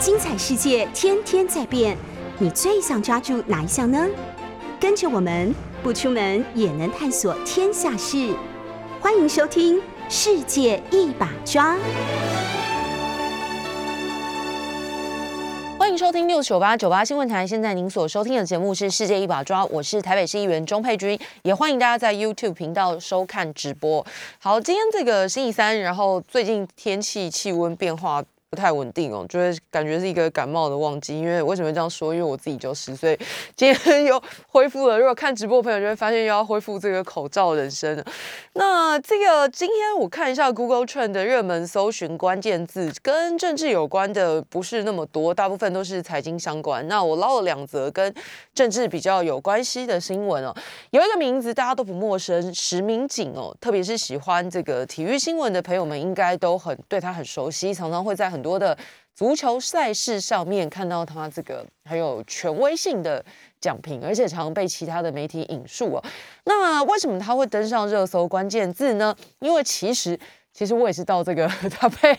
[0.00, 1.94] 精彩世界天天在变，
[2.38, 4.08] 你最想抓住哪一项呢？
[4.80, 8.34] 跟着我们不出门也能探索天下事，
[8.98, 9.76] 欢迎收听
[10.08, 11.76] 《世界一把抓》。
[15.78, 17.46] 欢迎收听六九八九八新闻台。
[17.46, 24.06] 现在您所收听的节目是《世界一把抓》，我是台北市议员钟佩君，也欢迎大家在 YouTube 频道收看直播。
[24.38, 28.24] 好，今天这个星期三，然后最近天气气温变化。
[28.50, 31.16] 不太稳定哦，就会感觉是一个感冒的旺季。
[31.16, 32.12] 因为为什么这样说？
[32.12, 33.16] 因为我自己就是，所以
[33.54, 34.98] 今天又恢复了。
[34.98, 38.04] 如果看直播的朋友就会发现又要恢复这个口罩人生了。
[38.54, 46.86] 那这个今天我看一下 Google Trend 的热门搜寻关键字，跟政治有关的不是那么多，大部分都是财经相关。
[46.88, 48.12] 那我捞了两则跟
[48.52, 50.52] 政治比较有关系的新闻哦。
[50.90, 58.74] 有一个名字大家都不陌生，石明景哦，特别是喜欢这个体育新闻的朋友们，应该都很对他很熟悉，常常会在很很多的
[59.14, 63.22] 足球赛事上面看到他这个很有权威性的
[63.60, 66.02] 奖评，而且常被其他的媒体引述哦。
[66.44, 69.14] 那为什么他会登上热搜关键字呢？
[69.40, 70.18] 因为其实，
[70.54, 71.46] 其实我也是到这个
[71.78, 72.18] 他被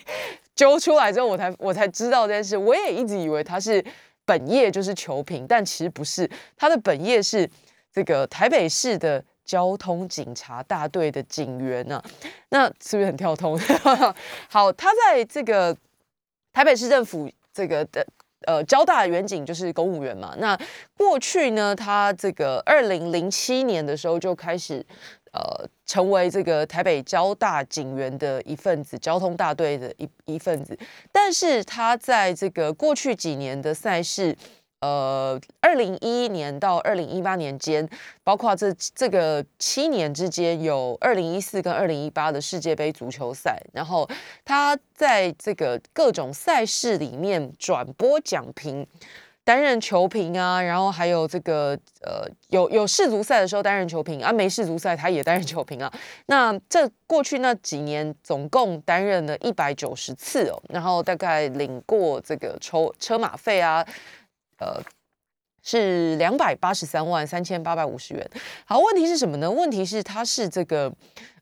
[0.53, 2.55] 揪出来之后，我才我才知道这件事。
[2.55, 3.83] 我也一直以为他是
[4.23, 7.49] 本业就是球评，但其实不是，他的本业是
[7.91, 9.23] 这个台北市的。
[9.43, 12.01] 交通警察大队的警员呢？
[12.49, 13.59] 那是不是很跳通？
[14.47, 15.75] 好，他在这个
[16.53, 18.05] 台北市政府这个的
[18.47, 20.35] 呃交大远景就是公务员嘛。
[20.37, 20.57] 那
[20.97, 24.85] 过去呢，他这个二零零七年的时候就开始
[25.31, 30.77] 呃成为这个台北交大警员的一份子，交通大队的一一份子。
[31.11, 34.35] 但是他在这个过去几年的赛事。
[34.81, 37.87] 呃，二零一一年到二零一八年间，
[38.23, 44.09] 包括这这个七年之间，有二零一四跟二零一八的世界杯足球赛，然后
[44.43, 48.87] 他在这个各种赛事里面转播讲评，
[49.43, 55.93] 担任球评啊，然后还有这个呃有有世足赛的时候担任球评啊，没世足赛他也担任球评啊。
[56.25, 63.85] 那这过去那几年总共担任了一百九十次哦，然后大概领过这个抽车马费啊。
[64.61, 64.79] 呃，
[65.63, 68.29] 是两百八十三万三千八百五十元。
[68.65, 69.49] 好，问题是什么呢？
[69.49, 70.93] 问题是他是这个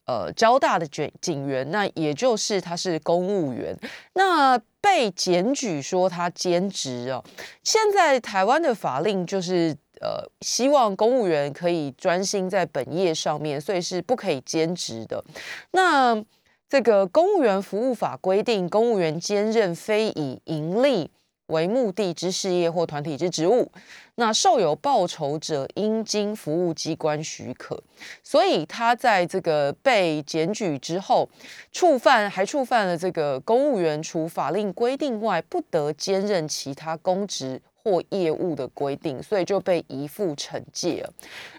[0.05, 3.77] 呃交大的警警员，那也就是他是公务员，
[4.13, 7.21] 那被检举说他兼职哦。
[7.61, 15.21] 现在台湾的法令就是呃希望公务员可以专心在本业上面，所以是不可以兼职的。
[15.71, 16.23] 那
[16.69, 21.11] 这个公务员服务法规定，公务员兼任非以盈利。
[21.49, 23.71] 为目的之事业或团体之职务，
[24.15, 27.81] 那受有报酬者应经服务机关许可。
[28.23, 31.29] 所以他在这个被检举之后，
[31.71, 41.13] 触犯还触犯了这个公务员除法令规定外，不得兼任其他公职或业务的规定，所以就被移付惩戒了。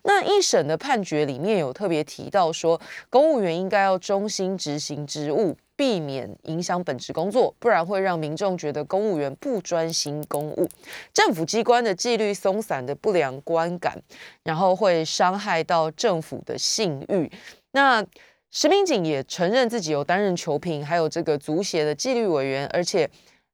[0.05, 5.57] 那一审的判决里面有特别提到说，公务员应该要忠心执行职务。
[5.81, 10.69] 避免影响本职工作，不然会让民众觉得公务员不专心公务，
[11.15, 13.99] 政府机关的纪律松散的不良观感，
[14.43, 17.33] 然后会伤害到政府的信誉。
[17.71, 18.05] 那
[18.51, 23.09] 石明景也承认自己有担任球评，还有这个足协的纪律委员，而且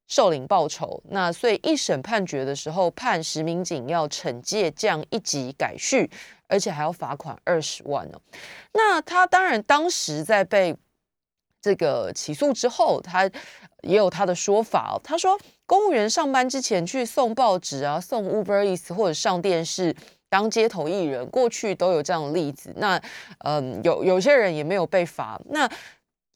[0.08, 1.00] 受领报酬。
[1.10, 6.10] 那所以一审判决的时候，判石明景要惩戒降一级改序，
[6.48, 8.19] 而且还要罚款二十万呢。
[8.72, 10.75] 那他当然当时在被。
[11.66, 13.28] 这个起诉之后，他
[13.82, 14.97] 也有他的说法。
[15.03, 19.93] 他说，公务员上班之前去送报纸啊，送 Uber Eats 或者上电视
[20.28, 22.72] 当街头艺人，过去都有这样的例子。
[22.76, 23.03] 那
[23.41, 25.41] 嗯，有有些人也没有被罚。
[25.47, 25.69] 那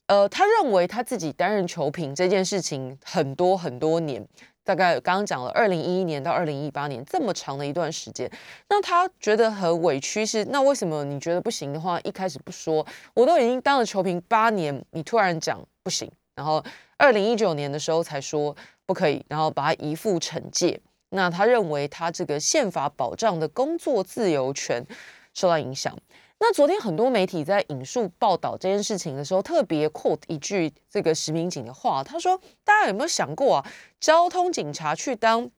[0.08, 4.26] 呃，他认为他自己担任球评这件事情很多很多年。
[4.70, 8.30] 大概刚刚讲了，二零一一年到二零一八年这么长的一段时间，
[8.68, 16.62] 那他觉得很委屈，是那为什么你觉得不行的话，一开始不说，我都已经当了球评八年，你突然讲不行，然后
[16.98, 18.54] 二零一九年的时候才说
[18.86, 24.86] 不可以，然后把他移付惩戒，那他认为他这个宪法保障的工作自由权
[25.34, 25.92] 受到影响。
[26.42, 33.66] 那昨天很多媒体在引述报道这件事情的时候，特别 quote 一句这个石明警的话，他说：“大家有没有想过啊？
[34.00, 35.48] 交通警察去当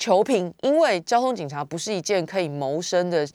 [0.00, 3.28] 球评，因为交通警察不是一件可以谋生的，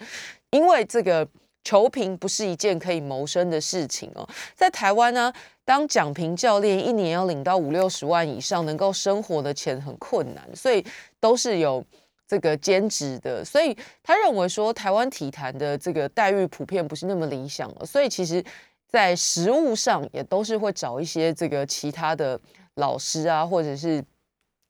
[0.50, 1.26] 因为这个
[1.64, 4.28] 球评不是一件可以谋生的事情哦。
[4.56, 5.32] 在台湾呢，
[5.64, 10.84] 当奖评教练一年要领到五六十万以上，能够生活的钱很困难，所以
[11.20, 11.86] 都是有。”
[12.32, 18.42] 这个兼职的，所以他认为说台湾体坛的这个待遇普遍不是那么理想了，所以其实，
[18.88, 22.40] 在实务上也都是会找一些这个其他的
[22.76, 24.02] 老师啊，或者是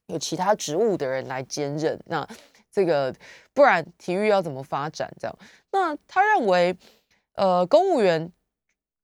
[0.07, 1.99] 有其他职务的人来兼任。
[2.07, 2.27] 那
[2.71, 3.13] 这个
[3.53, 5.07] 不然体育要怎么发展？
[5.19, 5.37] 这样，
[5.71, 6.75] 那他认为，
[7.35, 8.31] 呃，公务员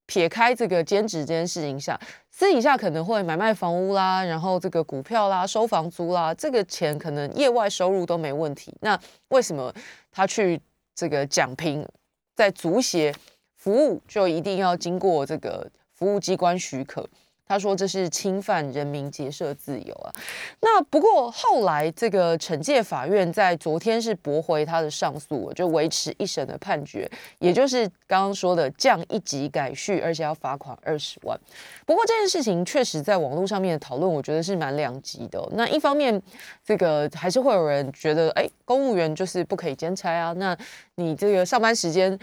[0.07, 1.99] 撇开这个兼职这件事情下，
[2.31, 8.73] 私底下可能会买卖房屋啦，然后这个股票啦、收房租啦，这个钱可能业外收入都没问题。
[8.81, 9.71] 那为什么
[10.11, 10.59] 他去
[10.95, 11.87] 这个讲评
[12.35, 13.13] 在足协
[13.55, 17.07] 服务就一定要经过这个服务机关许可？
[17.47, 20.11] 他说这是侵犯人民结社自由啊。
[20.59, 27.09] 那不过后来这个惩戒法院在昨天是驳回他的上诉，就维持一审的判决，
[27.39, 31.39] 也就是刚刚说的降一级改序，而且要罚款二十万。
[31.85, 35.47] 不过这件事情确实在网络上面的讨论，我觉得是蛮两极的。
[35.53, 36.21] 那一方面，
[36.65, 40.33] 这个还是会有人觉得，哎，公务员就是不可以兼差啊。
[40.33, 40.57] 那
[40.95, 42.17] 你这个上班时间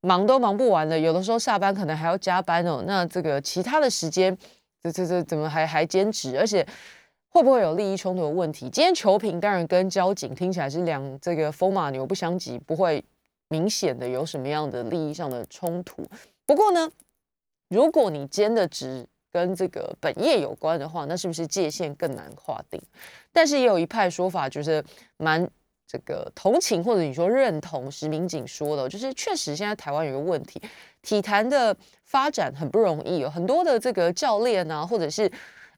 [0.00, 2.84] 忙都忙不完了，有的时候下班可能还要加班哦。
[2.86, 4.36] 那这个其他的时间。
[4.90, 6.38] 这这这怎么还还兼职？
[6.38, 6.66] 而且
[7.28, 8.70] 会不会有利益冲突的问题？
[8.70, 13.04] 今天球评当然跟交警听起来是两这个风马牛不相及，不会
[13.48, 16.06] 明显的有什么样的利益上的冲突。
[16.46, 16.90] 不过呢，
[17.68, 22.80] 如果你兼的职跟这个本业有关的话，那是不是界限更难划定？
[23.32, 24.82] 但是也有一派说法，就是
[25.18, 25.46] 蛮
[25.86, 30.60] 这个同情或者你说认同石明景说的，就是确实现在台湾有个问题。
[31.02, 35.30] 体坛的发展很不容易，有很多的这个教练啊，或者是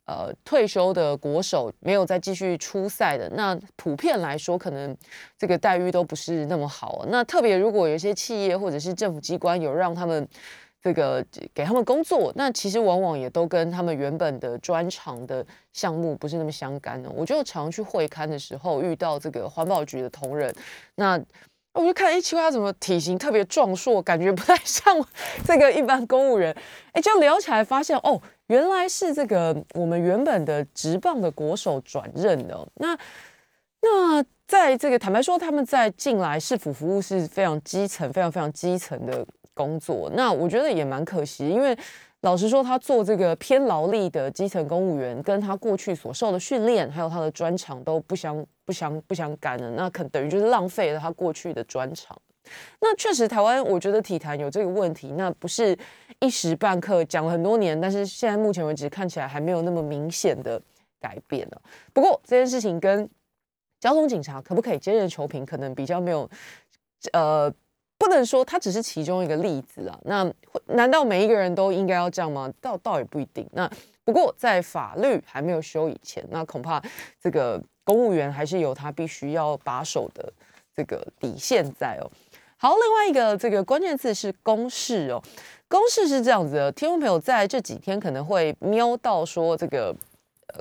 [0.06, 3.28] 呃退休的国手没有再继续出赛的。
[3.37, 4.96] 那普遍来说，可能
[5.37, 7.05] 这个待遇都不是那么好。
[7.08, 10.26] 那特别如果有一些企业或者是政府机关有让他们
[10.82, 17.10] 这个给他们工作，那其实往往也都跟他们原本的专长的项目不是那么相干的。
[17.10, 20.54] 我就常去会刊的时候遇到这个环保局的同仁，
[20.94, 21.20] 那。
[21.75, 24.82] 我就看，哎，奇怪，他怎么体型特别壮硕，感觉不太 像
[25.44, 26.52] 这个一般公务人。
[26.90, 32.66] 哎，就聊起来发现，哦，原来是这个我们原本的直棒的国手转任的。
[32.76, 32.98] 那
[33.82, 39.24] 那在这个坦白说，他们在进来市府服务是非常基层、非常非常基层的
[39.58, 40.08] 工作。
[40.14, 41.76] 那我觉得也蛮可惜，因为。
[42.22, 52.20] 老实说，他做这个偏劳力的基层公务员，跟他过去所受的训练，还有他的专长都不相不相不相干的，那可等于就是浪费了他过去的专长。
[52.81, 55.78] 那确实，台湾我觉得体坛有这个问题，那不是
[56.19, 60.60] 一时半刻讲了很多年，但是现在目前为止看起来还没有那么明显的
[61.00, 61.62] 改变了。
[61.93, 63.08] 不过这件事情跟
[63.78, 66.28] 交通警察可不可以接任球评，可能比较没有
[67.12, 67.55] 呃。
[67.98, 69.98] 不能说它只是其中一个例子啊。
[70.04, 70.32] 那
[70.66, 72.50] 难道每一个人都应该要这样吗？
[72.60, 73.46] 倒倒也不一定。
[73.52, 73.68] 那
[74.04, 76.82] 不过在法律还没有修以前，那恐怕
[77.20, 80.32] 这个公务员还是有他必须要把守的
[80.74, 82.08] 这个底线在哦。
[82.56, 85.22] 好，另外一个这个关键字是公示哦。
[85.68, 89.94] 公示是这样子的，听众朋友在这几天可能会瞄到说这个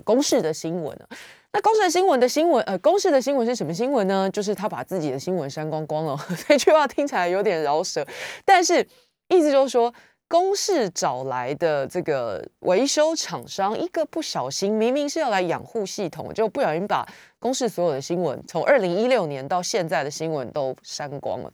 [0.04, 1.08] 公式的新闻啊。
[1.54, 4.30] 那公式的新闻的新闻，呃，公式的新闻是什么新闻呢？
[4.30, 6.20] 就是他把自己的新闻删光光了。
[6.48, 8.06] 这句话听起来有点饶舌，
[8.46, 8.86] 但是
[9.30, 9.92] 意思就是说，
[10.28, 17.08] 公式找来的这个维修厂商，一个不小心，明明是要来养护系统，就不小心把
[17.40, 21.52] 公式所有的新闻，从二零一六年到现在的新闻都删光了。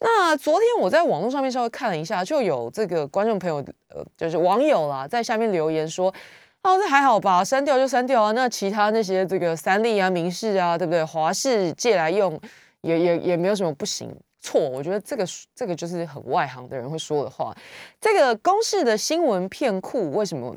[0.00, 3.56] 那昨天我在网络上面稍微看了一下，就有这个观众朋友，
[3.88, 6.14] 呃，就是网友啦，在下面留言说。
[6.62, 8.32] 哦，这还好吧，删掉就删掉啊。
[8.32, 11.02] 那其他那些这个三立啊、明视啊，对不对？
[11.02, 12.38] 华视借来用，
[12.82, 14.60] 也也也没有什么不行错。
[14.68, 17.56] 我觉得这个这个就是很外行的人会说的话。
[17.98, 20.54] 这个公视的新闻片库为什么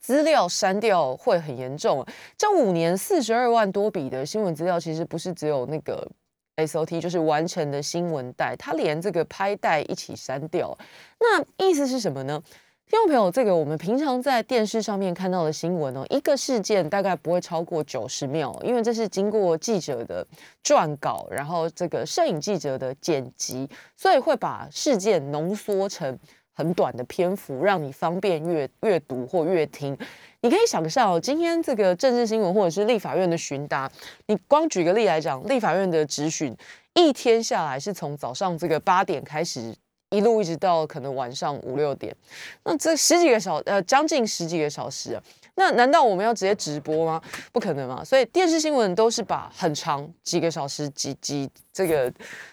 [0.00, 2.02] 资料删掉会很严重？
[2.38, 6.10] 这五年四十二万多笔的新闻资料，其实不是只有那个
[6.56, 10.74] S O T，就是完成的新闻带，它连这个拍带一起删掉。
[11.20, 12.42] 那意思是什么呢？
[12.90, 20.26] 听众朋友，这个我们平常在电视上面看到的新闻哦，一个事件大概不会超过九十秒，因为这是经过记者的
[20.64, 26.18] 撰稿，然后这个摄影记者的剪辑，所以会把事件浓缩成
[26.54, 29.94] 很短的篇幅，让你方便阅阅读或阅听。
[30.40, 33.90] 你可以想象哦，今天这个政治新闻或者是立法院的询答，
[34.28, 36.56] 你光举个例来讲，立法院的质询
[36.94, 39.76] 一天下来是从早上这个八点开始。
[40.10, 42.14] 一路一直到可能晚上五六点，
[42.64, 45.22] 那这十几个小呃将近十几个小时啊，
[45.56, 47.20] 那难道我们要直接直播吗？
[47.52, 48.02] 不可能嘛！
[48.02, 52.10] 所以电视新闻都是把很长几个小时几几这个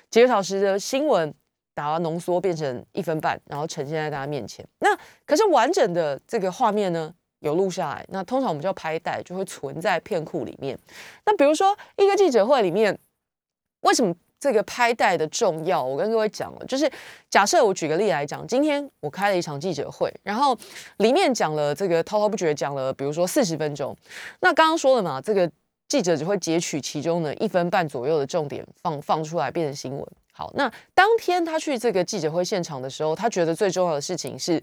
[0.10, 1.34] 几个小时的新闻，
[1.74, 4.68] 把它浓缩变成一分半，然后呈现在大家面前。
[4.80, 4.90] 那
[5.26, 8.06] 可是完整的这个画面呢，有录下来。
[8.10, 10.78] 那通常我们叫拍带，就会存在片库里面。
[11.26, 13.00] 那比如说一个记者会里面，
[13.82, 14.14] 为什么？
[14.46, 16.88] 这个拍带的重要，我跟各位讲了，就是
[17.32, 20.56] 假设我举个例来讲，今天我开了一场记者会，然后
[20.98, 23.98] 里面讲了这个滔滔不绝，讲了比如说四十分钟。
[24.42, 25.50] 那刚刚说了嘛，这个
[25.88, 30.08] 记者只会截取其中的一分半左右的重点放放出来变成新闻。
[30.32, 34.62] 好，那当天他去这个记者会现场的时候，他觉得最重要的事情是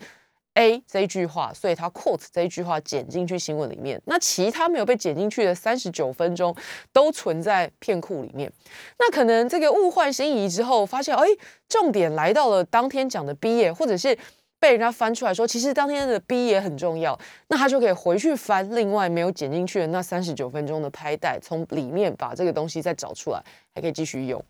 [0.55, 4.01] A 这一句话，所以他 quote 这一句话剪进去新闻里面。
[4.07, 6.55] 那其他没有被剪进去的三十九分钟
[6.93, 8.53] 都存在片库里面。
[8.99, 11.25] 那可能这个物换星移之后，发现哎，
[11.69, 14.19] 重点来到了当天讲的 B 页，或者是。
[14.63, 17.19] 被人家翻出来说，其实当天的 B 也很重要，
[17.49, 23.43] 那他就可以回去翻另外没有剪进去的那三十九分钟的拍带，从里面把这个东西再找出来，
[23.75, 24.41] 还可以继续用。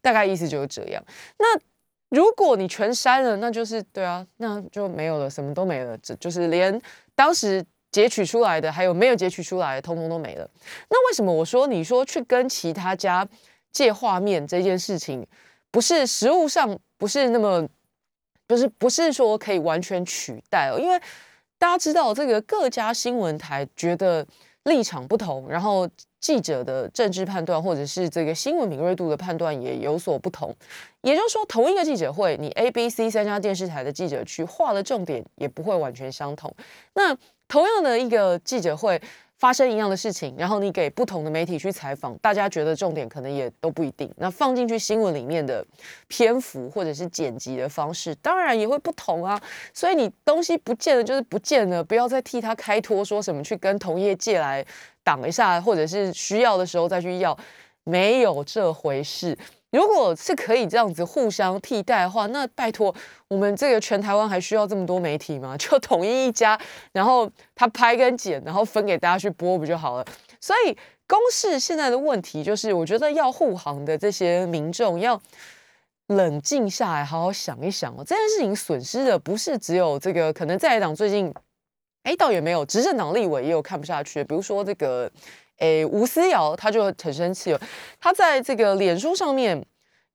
[0.00, 1.00] 大概意思就是这样。
[1.38, 1.56] 那
[2.12, 6.80] 如果你全删了，那就是对啊，那就没有了，什么都没了，这就是连
[7.14, 10.48] 当时截取出来的，还有没有截取出来，通通都没了。
[10.88, 13.26] 那为什么我说你说去跟其他家
[13.72, 15.26] 借画面这件事情，
[15.70, 17.66] 不是实物上不是那么。
[18.48, 21.00] 就是不是说可以完全取代哦，因为
[21.58, 24.26] 大家知道这个各家新闻台觉得
[24.64, 25.88] 立场不同，然后
[26.22, 30.56] 记者的政治判断或者是这个新闻敏锐度的判断也有所不同。
[31.02, 36.50] 也就是说，同一个记者会，你 A、B、C 三家电视台的记者去画的重点也不会完全相同。
[36.94, 37.14] 那
[37.46, 38.98] 同样的一个记者会。
[39.42, 44.08] 发生一样的事情，然后你给不同的媒体去采访，大家觉得重点可能也都不一定。
[44.16, 45.66] 那放进去新闻里面的
[46.06, 49.42] 篇幅或者是剪辑的方式，当然也会不同啊。
[49.74, 54.64] 所以你东西不见了就是不见了，不要再替他开脱，说什么去跟同业借来
[55.02, 57.36] 挡一下，或者是需要的时候再去要，
[57.82, 59.36] 没有这回事。
[59.72, 62.94] 如果是可以这样子互相替代的话，那拜托，
[63.26, 65.56] 我们这个全台湾还需要这么多媒体吗？
[65.58, 66.60] 就统一一家，
[66.92, 70.04] 然后他拍跟剪，然后分给大家去播不就好了？
[70.40, 70.76] 所以
[71.08, 75.18] 公视现在的问题就是，我觉得要护航的这些民众要
[76.08, 78.04] 冷静下来，好好想一想哦。
[78.06, 81.32] 这件事情损失的不是只有这个，可能在野党最近，
[82.02, 85.10] 哎，倒也没有，执政党立委也有看不下去，比如说这个。
[85.58, 87.60] 诶，吴思瑶他就很生气哦，
[88.00, 89.64] 他在这个脸书上面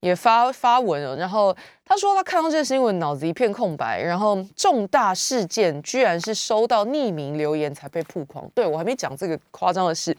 [0.01, 8.48] 也发发文了，然后他说他看到这个新闻脑子一片空白，然后重大事件居然是收到匿名留言才被曝光。
[8.53, 10.15] 对我还没讲这个夸张的事，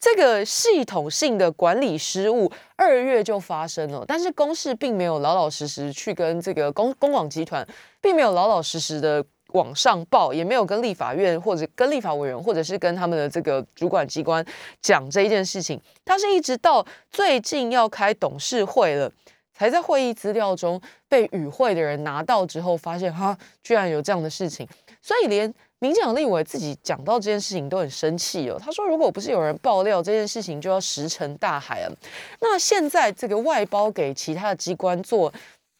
[0.00, 7.66] 这个系统性的管理失误二月就发生了，但是公司并没有老老实实去跟这个公公广集团，
[8.00, 9.24] 并没有老老实实的。
[9.52, 14.44] 往上报也没有跟立法院或者跟立法委员或者是跟他们的这个主管机关
[14.80, 19.10] 讲这一件事情，他是一直到最近要开董事会了，
[19.54, 24.66] 才在会议资料中被与会的人拿到之后，发现哈居然有这样的事情，
[25.00, 28.56] 所以连民进党立委自己讲到这件事情都很生气哦。
[28.58, 31.96] 他说，如果不是有人爆料这件事情，就要石沉大海了。
[32.40, 35.32] 那现在这个外包给其他的机关做。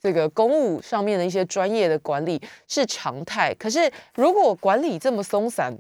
[0.02, 5.72] 这个公务上面的一些专业的管理是常态，可是如果管理这么松散、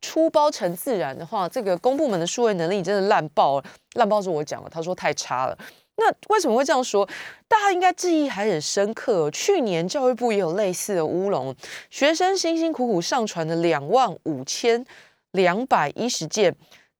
[0.00, 3.64] 出包成自然的话，这个公部门的数位能力真的烂爆了。
[3.94, 5.58] 烂爆是我讲的，他说太差了。
[5.96, 7.06] 那为什么会这样说？
[7.46, 9.30] 大家应该记忆还很深刻。
[9.30, 11.54] 去年教育部也有类似的乌龙，
[11.90, 14.82] 学生辛辛苦苦上传的两万五千
[15.32, 16.56] 两百一十件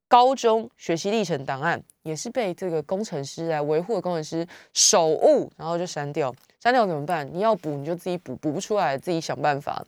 [0.06, 1.82] 高中学习历程档案。
[2.02, 6.34] 也是被这个工程师来维护的工程师手误，然后就删掉。
[6.60, 7.28] 删掉怎么办？
[7.32, 9.84] 你要补你就自己补，补不出来自己想办法。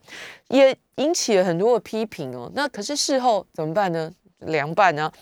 [0.49, 2.50] 也引起了很多的批评哦。
[2.54, 4.11] 那可是事后怎么办呢？
[4.40, 5.12] 凉拌呢？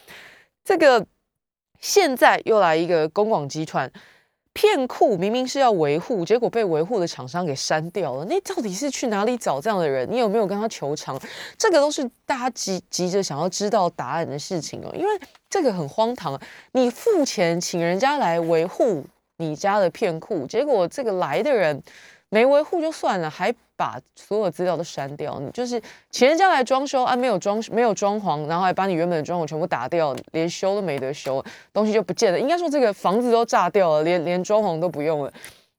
[0.65, 1.05] 这个
[1.81, 3.91] 现在又来一个公广集团。
[4.55, 8.25] 片库明明是要维护，结果被维护的厂商给删掉了。
[8.27, 10.11] 那到底是去哪里找这样的人？
[10.11, 11.21] 你有没有跟他求偿？
[11.57, 14.93] 这个都是大家急急着想要知道答案的事情哦。
[14.95, 16.41] 因为这个很荒唐，
[16.73, 19.05] 你付钱请人家来维护
[19.39, 21.83] 你家的片库，结果这个来的人。
[22.35, 25.41] 没维护就算了，还把所有资料都删掉。
[25.41, 32.39] 你就是请人家来装修啊，没有装没有装潢，然后还把你原本的装潢全部打掉，连修都没得修，东西就不见了。
[32.39, 35.33] 应该说这个房子都炸掉了，连连装潢都不用了，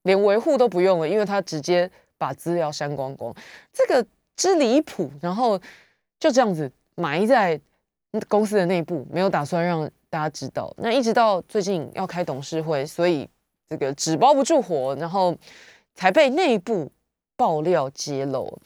[0.04, 3.34] 连维护都不用了，因为他直接把资料删光光，
[3.72, 5.12] 这个之离谱。
[5.22, 5.60] 然后
[6.20, 7.60] 就这样子埋在
[8.28, 10.74] 公司的内部，没有打算让大家知道。
[10.78, 13.30] 那一直到最近要开董事会，所以
[13.70, 15.36] 这个纸包不住火，然后。
[15.96, 16.92] 才被内部
[17.44, 18.58] 爆料揭露，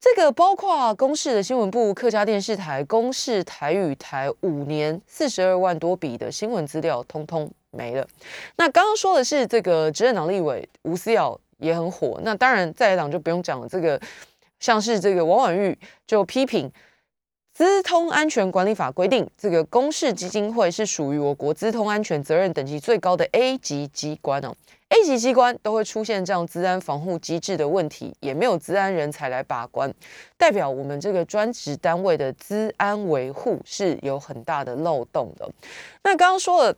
[0.00, 8.04] 这个包括公视的新闻部、客家电视台、公视台语台五年四十二万多笔的新闻资料，通通没了。
[8.56, 13.68] 那刚刚说的是这个执政党立委吴思瑶也很火，那当然在野党就不用讲了。
[13.68, 14.00] 这个
[14.58, 16.68] 像是这个王婉玉就批评
[17.52, 24.52] 资通安全管理法规定，这个公示基金会是属于我国资通安全责任等级最高的 A 级机关哦。
[24.88, 29.92] A 级机关都会出现这样资安防护机制的问题，也没有资安人才来把关，
[30.36, 35.50] 代表我们这个专职单位的资安维护是有很大的漏洞的。
[36.02, 36.76] 那刚刚说了。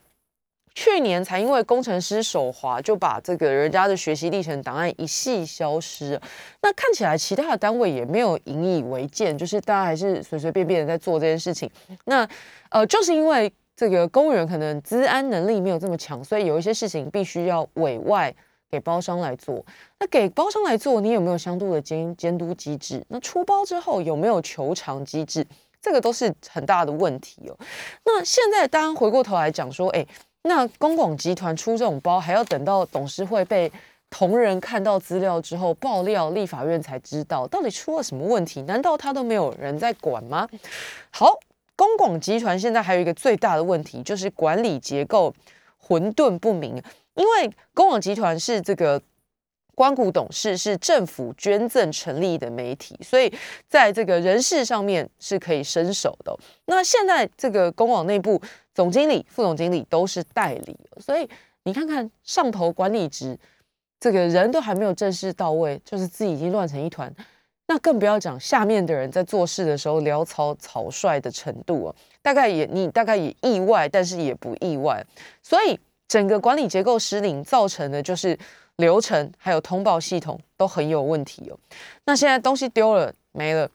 [0.78, 6.20] 去年才因为工程师手滑，就把这个人家的学习历程档案一系消失。
[6.60, 11.70] 那看起来其他的单位也没有引以为戒，就是大家还是随随便便的在做这件事情。
[12.04, 12.28] 那
[12.68, 18.34] 呃，就是因为这个公务员可能资安能力没有这么强，所以有一些事情必须要委外
[18.70, 19.64] 给包商来做。
[19.98, 23.04] 那给包商来做，你有没有相度的监监督机制？
[23.08, 25.46] 那出包之后有没有求偿机制？
[25.80, 27.56] 这个都是很大的问题哦。
[28.04, 30.06] 那现在当回过头来讲说，哎。
[30.48, 33.68] 那公广集团出这种包，还要等到董事会被
[34.08, 38.62] 同仁看到资料之后爆料，立法院才知道到底出了什么问题？
[38.62, 40.48] 难道他都没有人在管吗？
[41.10, 41.36] 好，
[41.76, 45.32] 公广集团现在还有一个最大的问题，就是管理结构
[45.76, 46.82] 混沌不明。
[47.14, 49.00] 因为公广集团是这个
[49.74, 53.32] 关谷董事是政府捐赠成立的媒体，所以
[53.68, 56.36] 在这个人事上面是可以伸手的。
[56.64, 58.42] 那现在这个公广内部。
[58.76, 61.26] 总经理、副总经理都是代理，所以
[61.62, 63.34] 你看看上头管理职，
[63.98, 67.10] 这个人都还没有正式到位，就是自己已经乱成一团，
[67.68, 75.04] 那更不要讲下面的人在做事的时候潦草草率的程度啊，大概也你大概也意外，但是也不意外，
[75.42, 78.38] 所以整个管理结构失灵，造成的就是
[78.76, 81.58] 流程还有通报系统都很有问题哦。
[82.04, 83.68] 那现在东西丢了没了，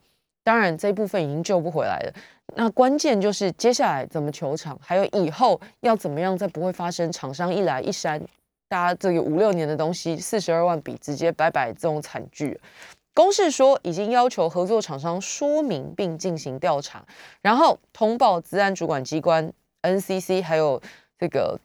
[0.43, 2.13] 当然这一部分已经救不回来了。
[2.55, 8.21] 那关键就是接下来怎么求偿，还有以后要怎么样，再不会发生厂商一来一删，
[8.69, 12.57] 大家这个五六年的东西四十二万笔直接拜拜这种惨剧。
[13.21, 17.05] 公示说已经要求合作厂商说明并进行调查，
[17.39, 20.81] 然后通报资安主管机关 NCC 还有
[21.19, 21.59] 这个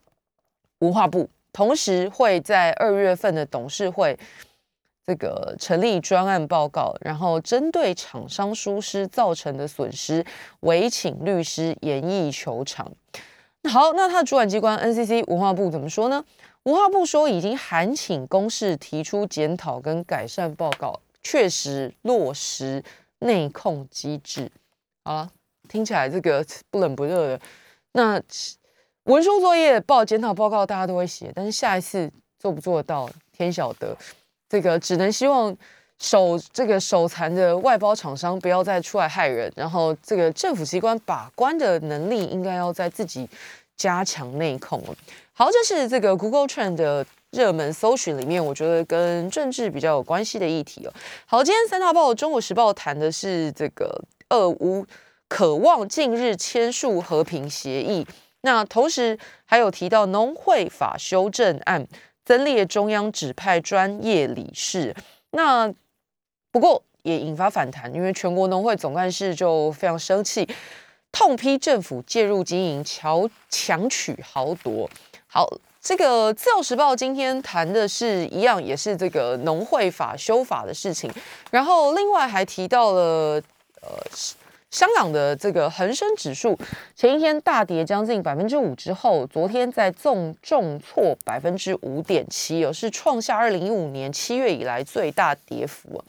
[0.80, 4.18] 文化部，同时会在二月份的董事会。
[5.06, 10.26] 这个成立专案报告，然后针对厂商疏失造成的损失，
[10.60, 12.90] 委请律师严议求偿。
[13.70, 16.24] 好，那他的主管机关 NCC 文化部怎么说呢？
[16.64, 22.80] 文化部说已经函请公示提出检讨跟改善报告，确实落实
[23.18, 24.48] 内控机制。
[25.02, 25.28] 好了，
[25.68, 27.40] 听起来这个不冷不热的。
[27.90, 28.22] 那
[29.06, 32.08] 文书作业报检讨报告大家都会写，但是下一次
[32.38, 33.96] 做不做得到，天晓得。
[34.48, 35.56] 这个只能希望
[35.98, 43.28] 手这个手残的外包厂商不要再出来害人，然后这个政府机关把关的能力应该要在自己
[43.76, 44.80] 加强内控
[45.32, 47.04] 好，这是这个 Google Trend 的
[47.36, 50.92] 热门搜寻里面，我觉得跟政治比较有关系的议题哦。
[51.26, 54.86] 好，今天三大报《中国时报》谈的是这个俄乌
[55.28, 58.06] 渴望近日签署和平协议，
[58.40, 61.86] 那同时还有提到农会法修正案。
[62.24, 64.92] 增列中央指派专业理事，
[65.30, 65.72] 那
[66.50, 70.44] 不过也引发反弹，因为全国农会总干事就非常生气，
[71.12, 74.90] 痛批政府介入经营，强强取豪夺。
[75.28, 75.48] 好，
[75.86, 81.08] 这个自由时报今天谈的是一样，也是这个农会法修法的事情，
[81.52, 83.40] 然后另外还提到了
[83.80, 83.96] 呃。
[84.68, 86.58] 香港的这个恒生指数
[86.94, 96.02] 前一天大跌将近百分之五之后，昨天在重重挫百分之五点七，哦，是创下二零一五年七月以来最大跌幅。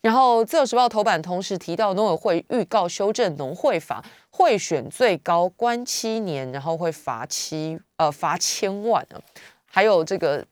[0.00, 4.02] 然后自由时报头版同时提到，农委会预告修正农会法，
[4.36, 9.22] 贿选最高关七年，然后会罚七呃罚千万啊。
[9.64, 10.44] 还有这个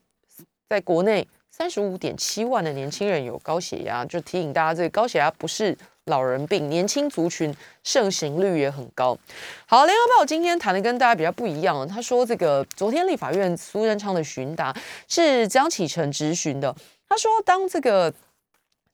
[0.69, 5.77] 在国内三十五点七万的年轻人有高血压，就提醒大家，这个高血压不是。
[6.07, 9.17] 老人病，年轻族群盛行率也很高。
[9.65, 11.87] 好，联合报今天谈的跟大家比较不一样。
[11.87, 14.75] 他说，这个昨天立法院苏贞昌的询答
[15.07, 16.75] 是江启臣质询的。
[17.07, 18.13] 他说，当这个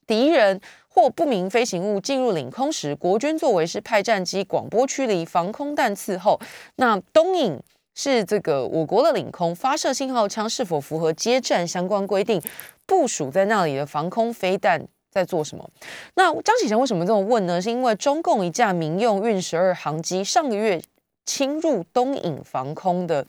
[0.06, 0.60] 敌人
[0.92, 6.38] 或不明飞行物进入领空时，国军作为是派战机广播驱离、防空弹伺候。
[6.76, 7.58] 那东引
[7.94, 12.42] 是这个我国的领空，发射信号枪是否符合接战相关规定？
[12.86, 14.86] 部署在那里的防空飞弹。
[15.12, 15.68] 在做什么？
[16.14, 17.60] 那张启成为什么这么问呢？
[17.60, 20.80] 是因为中共一架民用运十二航机上个月
[21.26, 23.26] 侵入东引防空的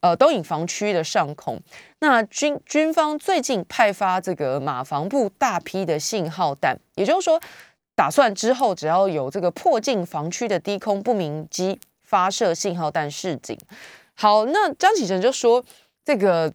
[0.00, 1.60] 呃东引防区的上空，
[2.00, 7.40] 那军军方最近派发这个马防部大批的信号弹，也就是说，
[7.94, 13.58] 打算之后只要有这个迫近防区的低空不明机发射信号弹示警。
[14.14, 15.64] 好，那张启成就说
[16.04, 16.52] 这个。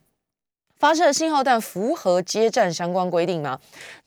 [0.77, 3.57] 发射信号弹符合接战相关规定吗？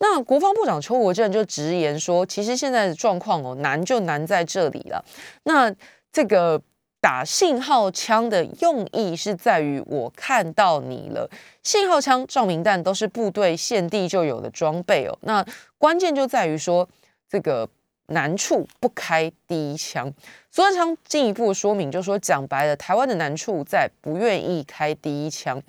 [0.00, 5.02] 那国防部长邱国正就直言说，其实现在的状况哦，难就难在这里了。
[5.44, 5.74] 那
[6.12, 6.60] 这个
[7.00, 11.30] 打信号枪的用意是在于我看到你了，
[11.62, 15.18] 信号枪、照明弹都是部队现地就有的装备哦。
[15.22, 15.44] 那
[15.78, 16.88] 关键就在于说
[17.28, 17.68] 这个。
[18.10, 20.10] 难处不开第一枪，
[20.50, 25.62] 苏贞昌进一步说明，就说讲白了，台湾的难处在不愿意开第一枪。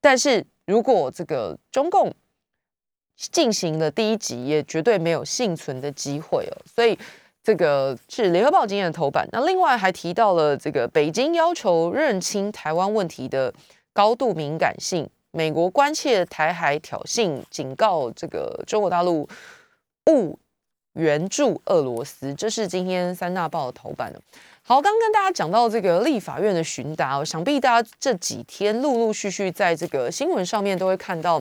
[0.00, 2.12] 但是如果这个中共
[3.14, 6.58] 进行了第一集，也绝对没有幸存的机会哦。
[6.66, 6.98] 所以
[7.46, 9.24] 这个是联合报今天的头版。
[9.30, 13.54] 那另外还提到了这个北京要求认清台湾问题的
[13.92, 19.28] 高度敏感性，美国关切台海挑衅，警告这个中国大陆
[20.10, 20.36] 勿。
[20.94, 24.10] 援助俄罗斯，这是今天三大报的头版。
[24.62, 31.36] 好，刚跟大家讲到这个立法院的询答，想必大家这几天陆陆续续在这个新闻上面都会看到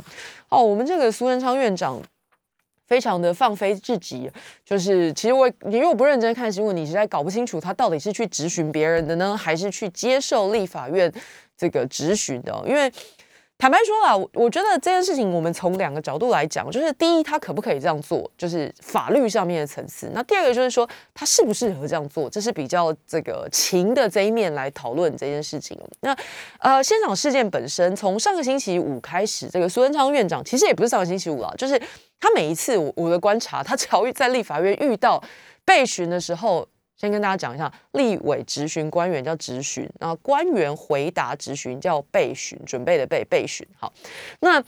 [0.49, 0.61] 哦。
[0.61, 1.97] 我们这个苏贞昌院长
[2.85, 4.29] 非常的放飞自己，
[4.63, 11.11] 就是其实我你如果不认真看新闻，你实在搞不清楚他到底是去质询别人的呢，还是去接受立法院
[11.57, 12.91] 这个质询的，因为。
[13.57, 25.79] 坦白说啦，我我觉得这件事情，我们从两个角度来讲，就是第一，他可不可以这样做，就是法律上面的层次；那第二个就是说，他适不适合这样做，这是比较这个情的这一面来讨论这件事情。
[26.01, 26.13] 那
[26.59, 31.81] 呃，现场事件本身，从上个星期五开始，这个苏文昌院长其实也不是上个星期五啊，就是
[32.19, 35.23] 他每一次我我的观察，他只要 在立法院遇到
[35.63, 36.67] 被询的时候。
[36.97, 43.67] 先跟大家讲一下，立委质询官员叫质询，然后官员回答质询叫备询，准备的备备询。
[43.77, 43.91] 好，
[44.39, 44.63] 那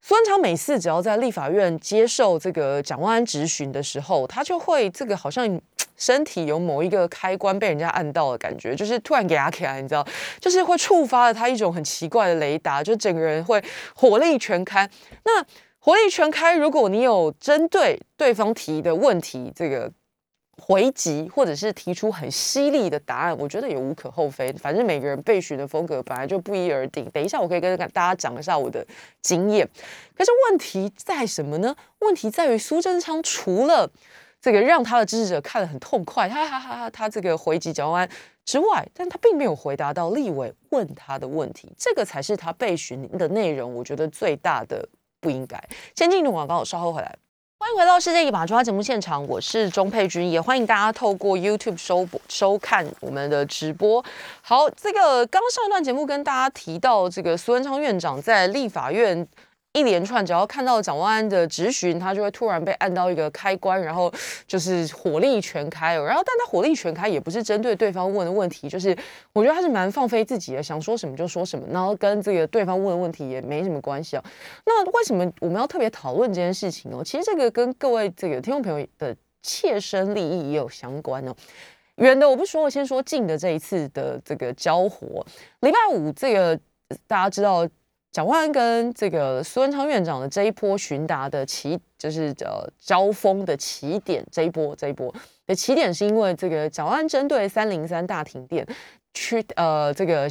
[0.00, 5.60] 孙文昌每次只要在立法院接受这个蒋万安质询的时候，他就会这个好像
[5.96, 10.06] 身体有某一个开关被人家按到的感觉，就是突然给他起来，你知道，
[10.40, 13.60] 就是会触发了他一种很奇怪的雷达，就整个人会
[13.96, 14.88] 火力全开。
[15.24, 15.44] 那
[15.86, 19.92] 火力全开，如果你有针对对方提的问题，这个。
[20.58, 24.50] 回击或者是提出很犀利的答案，我觉得也无可厚非。
[24.54, 27.04] 反正每个人备询的风格本来就不一而定。
[27.10, 28.84] 等一下，我可以跟大家讲一下我的
[29.20, 29.68] 经验。
[30.16, 31.76] 可是问题在什么呢？
[31.98, 33.88] 问题在于苏贞昌除了
[34.40, 38.10] 这个让他的支持者看得很痛快，哈哈哈哈，他这个回击蒋万安
[38.46, 43.74] 之外，但他并没有回答到立委问他的问题，这个才是他备询的内容。
[43.74, 44.88] 我觉得最大的
[45.26, 45.60] 不应该。
[45.96, 47.12] 先进入广告，稍后回来。
[47.58, 54.04] 欢迎回到《世界一把抓》节目现场，我是钟佩君，也欢迎大家透过 YouTube 收收看我们的直播。
[54.40, 59.26] 好，这个刚上一段节目跟大家提到，这个苏文昌院长在立法院。
[59.76, 64.10] 一连串，只要看到蒋万安的质询，他就会突然被按到一个开关，然后
[64.46, 65.94] 就是火力全开。
[65.96, 68.96] 然后，但他火力全开也不是针对对方问的问题，就是
[69.34, 74.24] 我觉得他是蛮放飞自己的，想说什么就说什么，然后跟这个对方问的问题也没什么关系啊。
[74.64, 77.04] 那为什么我们要特别讨论这件事情哦？
[77.04, 81.36] 其实这个跟各位这个听众朋友的切身利益也有相关哦。
[81.96, 85.22] 远的我不说，我先说近的这一次的这个交火，
[85.60, 86.58] 礼拜五这个
[87.06, 87.68] 大家知道。
[88.16, 95.14] 蒋万安跟这个苏文昌院长的这一波询答的起，就是呃交锋的起点，这一波这一波
[95.46, 98.66] 的起点是因为这个蒋万安针对三零三大停电。
[99.16, 100.28] 去呃，这个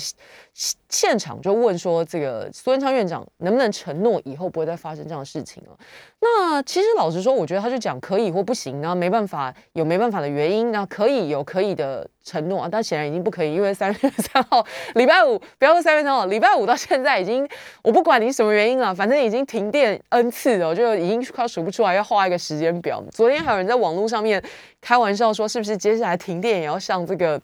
[0.87, 5.75] 现场就问说，这个苏文昌院长能不能承诺以后不会再发生这样的事情了？
[6.21, 17.47] 那其实老实说，我觉得他就讲可以或不行，然后没办法有没办法的原因，那可以有可以的承诺啊，但显然已经不可以，因为三月三号礼拜五，不要说三月三号，礼拜五到现在已经，
[17.83, 23.03] 我不管你什么原因了，反正已经停电 n 次了，就已经快数不出来，要画一个时间表。
[23.11, 24.41] 昨天还有人在网络上面
[24.79, 27.41] 开玩笑说，是不是接下来停电也要像这个？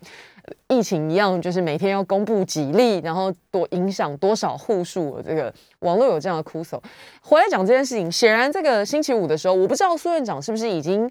[0.67, 5.21] 疫情一样，就是每天要公布几例，然后多影响多少户数。
[5.21, 6.81] 这个网络有这样的哭诉。
[7.21, 11.09] 回来讲这件事情，显然这个星期五的时候，我不知道苏院长是不是已经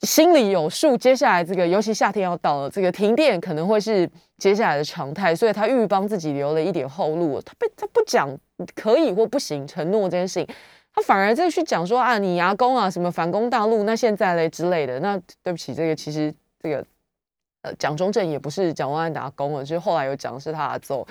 [0.00, 7.40] 心里有数，接下来这个尤其夏天要到了，这个停电可能会是接下来的常态，所以他预帮自己留了一点后路。
[7.40, 8.28] 他被他不讲
[8.74, 10.54] 可以或不行承诺这件事情，
[10.94, 15.00] 他反而在去讲说啊，你牙工啊，什么反攻大陆，那现在嘞之类的。
[15.00, 16.84] 那对不起，这个其实这个。
[17.64, 21.06] 呃，蒋中正也不是蒋万安打工了，就是后来有讲是他走，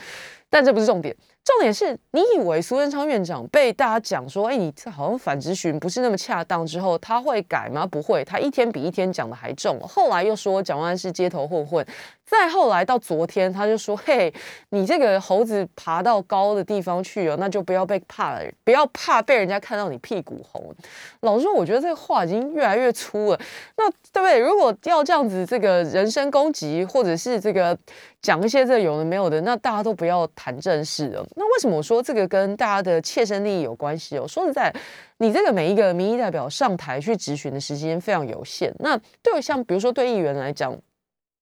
[0.51, 1.15] 但这不是重点。
[1.43, 7.85] 重点是你以为苏贞昌院长被大家讲说，哎，你这好像反咨询不是那么恰当之后，他会改吗？
[7.85, 9.77] 不会，他一天比一天讲的还重。
[9.81, 11.85] 后来又说蒋万安是街头混混，
[12.25, 14.33] 再后来到昨天，他就说，嘿，
[14.69, 20.73] 你这个猴子爬到高的地方去哦，那就不要被怕了，不要怕被人家看到你屁股红。
[21.21, 23.39] 老实说，我觉得这个话已经越来越粗了。
[23.75, 24.39] 那对不对？
[24.39, 27.77] 如果要这样子，这个人身攻击，或者是这个
[28.21, 31.25] 讲一些这有的没有的，那大家都不要谈正事了。
[31.35, 34.27] 那为什么我说这个跟大家的切身利益有关系哦？
[34.27, 34.73] 说实在，
[35.17, 38.73] 你这个每一个民意代表上台去质询的时间非常有限。
[38.79, 40.77] 那对像比如说对议员来讲，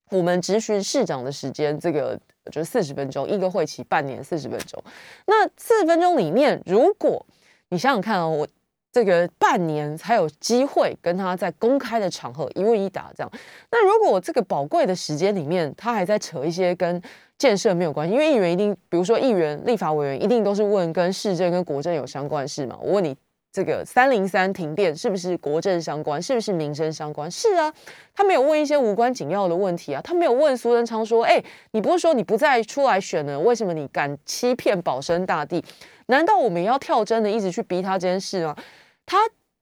[0.09, 2.19] 我们质询市长的时间，这个
[2.51, 4.81] 就是四十分钟，一个会期半年四十分钟。
[5.27, 7.25] 那四十分钟里面，如果
[7.69, 8.47] 你想想看哦，我。
[8.93, 13.31] 这个半年才有机会跟他在公开的场合一问一答，这样。
[13.71, 17.01] 那如果我这个宝贵的时间里面，他还在扯一些跟
[17.41, 22.77] 建设没有关系，因为议员一定，比如说议员、立法委员一定都是问跟市政、跟国政有相关的事嘛。
[22.79, 23.17] 我问你，
[23.51, 26.21] 这个三零三停电是不是国政相关？
[26.21, 27.31] 是不是民生相关？
[27.31, 27.73] 是啊，
[28.13, 29.99] 他没有问一些无关紧要的问题啊。
[30.03, 33.39] 他没有问苏贞昌说：“哎，你不是说你不再出来选了？
[33.39, 35.65] 为什么你敢欺骗保生大帝？
[36.05, 38.55] 难道我们要跳针的一直去逼他这件事吗？”
[39.03, 39.17] 他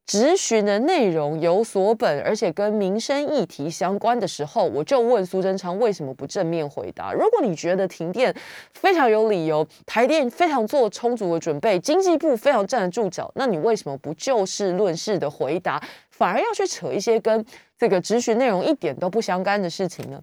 [0.09, 7.13] 质询的内容有所本，而且跟民生议题相关的时候，我就问苏贞昌为什么不正面回答？
[7.13, 8.33] 如果你觉得停电
[8.73, 17.45] 非常有理由，台电非常做充足的准备，经济部非常站得住脚，那你为什么不就事论事的回答，反而要去扯一些跟
[17.77, 20.19] 这个质询内容一点都不相干的事情呢？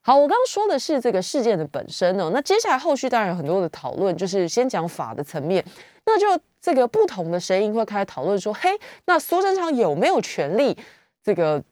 [0.00, 5.64] 好，我刚刚说的是这个事件的本身哦，那接下来后续当然有很多的讨论，就是先讲法的层面，
[6.06, 8.70] 那就这个不同的声音会开始讨论说，嘿，
[9.06, 10.76] 那苏贞昌有没有权利？
[11.22, 11.62] 这个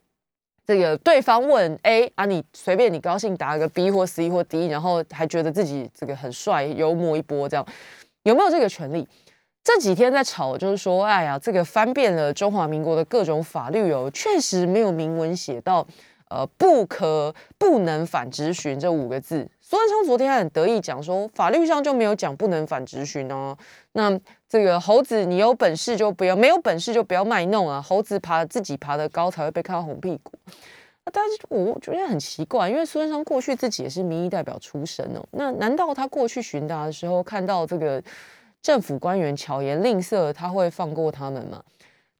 [0.65, 7.67] 这个对方问 A 啊，你随便你高兴答个 B 或 C 或 D，然后还觉得自己这个很帅，幽默一波这样，
[8.23, 9.07] 有没有这个权利？
[9.63, 15.87] 这几天在吵，就是说，哎呀，这个翻遍了中华民国的各种法律哦，确实没有明文写到。
[16.29, 23.57] 呃，不可不能反质询这五个字，苏文昌昨天还很得意讲说，法律上就没有讲不能反质询哦。
[23.93, 24.11] 那
[24.49, 27.83] 这个猴子，你有本事就不要，没有本事就不要卖弄啊。
[27.83, 30.33] 猴子爬自己爬得高，才会被看到红屁股。
[31.13, 35.25] 但是我觉得很奇怪，因为苏文昌过去自己也是民意代表出身哦。
[35.33, 38.03] 那难道他过去询答的时候，看到这个
[38.61, 41.63] 政府官员巧言令色，他会放过他们吗？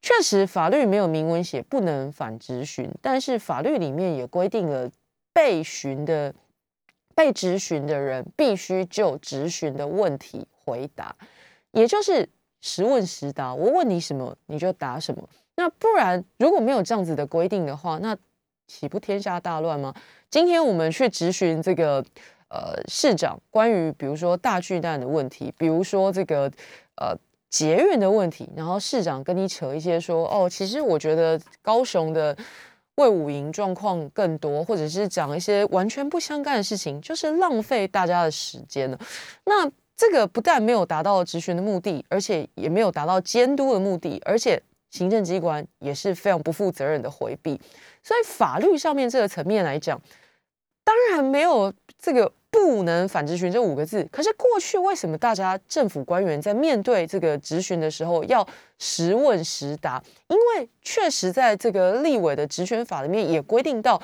[0.01, 4.89] 确实，法律没有明文写不能反质询，但是法律里面也规定了
[5.33, 6.33] 被询的、
[7.13, 11.13] 被质询的人必须就质询的问题回答，
[11.77, 12.27] 也就是
[12.61, 13.53] 实问实答。
[13.53, 15.29] 我问你什么，你就答什么。
[15.55, 18.17] 那不然，如果没有这样子的规定的话，那
[18.67, 19.93] 岂不天下大乱吗？
[20.29, 22.03] 今天我们去质询这个
[22.49, 26.51] 呃市长，关于比如说大巨蛋的问题，比如说这个
[26.95, 27.15] 呃。
[27.49, 32.35] 捷运的问题，然后市长跟你扯一些说，哦，其实我觉得高雄的
[32.95, 38.99] 魏武营状况更多，或者是讲一些完全不相干的事情，就是浪费大家的时间了。
[39.45, 39.65] 那
[39.97, 47.59] 这个不但没有达到质询的目的，而且也没有达到监督的目的，而且行政机关也是非常不负责任的回避。
[48.03, 49.99] 所以法律上面这个层面来讲，
[50.83, 52.31] 当然没有这个。
[52.49, 58.47] 不能反质询这五个字，可是过去为什么大家政府官员在面对这个质询的时候要
[58.79, 60.01] 实问实答？
[60.29, 64.01] 因为确实在这个立委的质询法里面也规定到，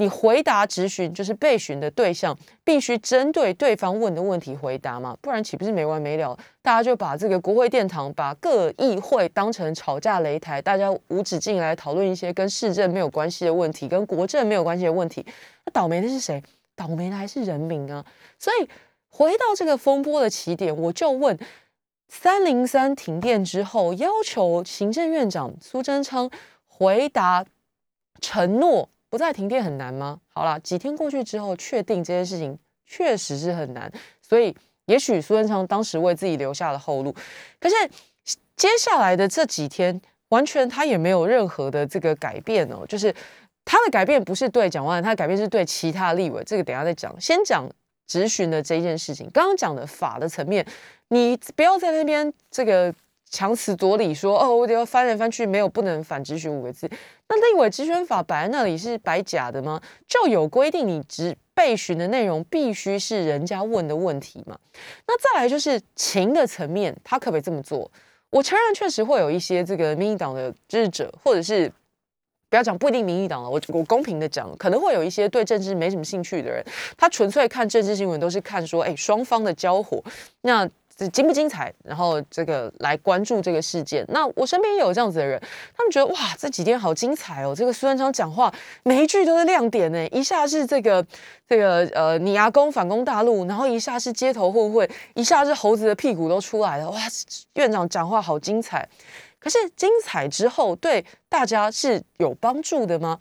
[0.00, 2.34] 你回答质询就是被询的对象
[2.64, 6.34] 必须针对对方问的问题回答嘛，不然岂不是没完没了？
[6.62, 15.22] 大家就把这个国会殿堂、把各议会当成吵架擂台，大家无止境来讨论一些跟市政没有关系的问题，跟国政没有关系的问题，
[15.66, 16.42] 那倒霉的是谁？
[16.74, 18.02] 倒霉的还是人民啊！
[18.38, 18.66] 所以
[19.10, 21.38] 回到这个风波的起点，我就问：
[22.08, 26.30] 三零三停电之后，要求行政院长苏贞昌
[26.66, 27.44] 回答
[28.18, 30.18] 承诺不再停电很难吗？
[30.28, 33.92] 好了，几天过去之后，确定这件事情确实是很难，
[34.22, 37.14] 所以也许苏贞昌当时为自己留下了后路。
[37.58, 37.74] 可是
[38.56, 43.14] 接下来的这几天，完全他也没有任何的这个改变哦，就是。
[43.62, 46.42] 他的改变不是对蒋万，他的改变是对其他立委。
[46.44, 47.70] 这个等下再讲，先讲
[48.04, 49.30] 质询的这件事情。
[49.32, 50.66] 刚刚讲的法的层面，
[51.08, 52.92] 你不要在那边这个
[53.30, 56.90] 强词夺理，说哦，我得要翻来翻去没有不能反质询五个字。
[57.28, 59.80] 那立委质询法摆在那里是摆假的吗？
[60.06, 64.58] 就有规定，你质备询的内容必须是人家问的问题嘛？
[65.06, 67.90] 那再来就是情的层面，他可不可以这么做？
[68.30, 71.72] 我承认确实会有一些这个民意党的支持者，或者是。
[72.48, 76.60] 不要讲不一定民意党了，我我公平的讲，可能会有一些对政治没什么兴趣的人，
[76.96, 80.02] 他纯粹看政治新闻都是看说，哎，双方的交火，
[80.40, 80.68] 那
[81.08, 81.72] 精不精彩？
[81.84, 84.04] 然后这个来关注这个事件。
[84.08, 85.40] 那我身边也有这样子的人，
[85.76, 91.04] 他们觉得哇，这几天好精彩哦，这个苏贞昌讲话每一句都是亮点呢，一下是这个
[91.48, 96.98] 这个呃，你阿公反攻大陆，然后一下是街头混混，一下是猴子的屁股都出来了，哇，
[97.54, 98.88] 院长讲话好精彩。
[99.38, 103.18] 可是精彩之后对大家是有帮助的吗？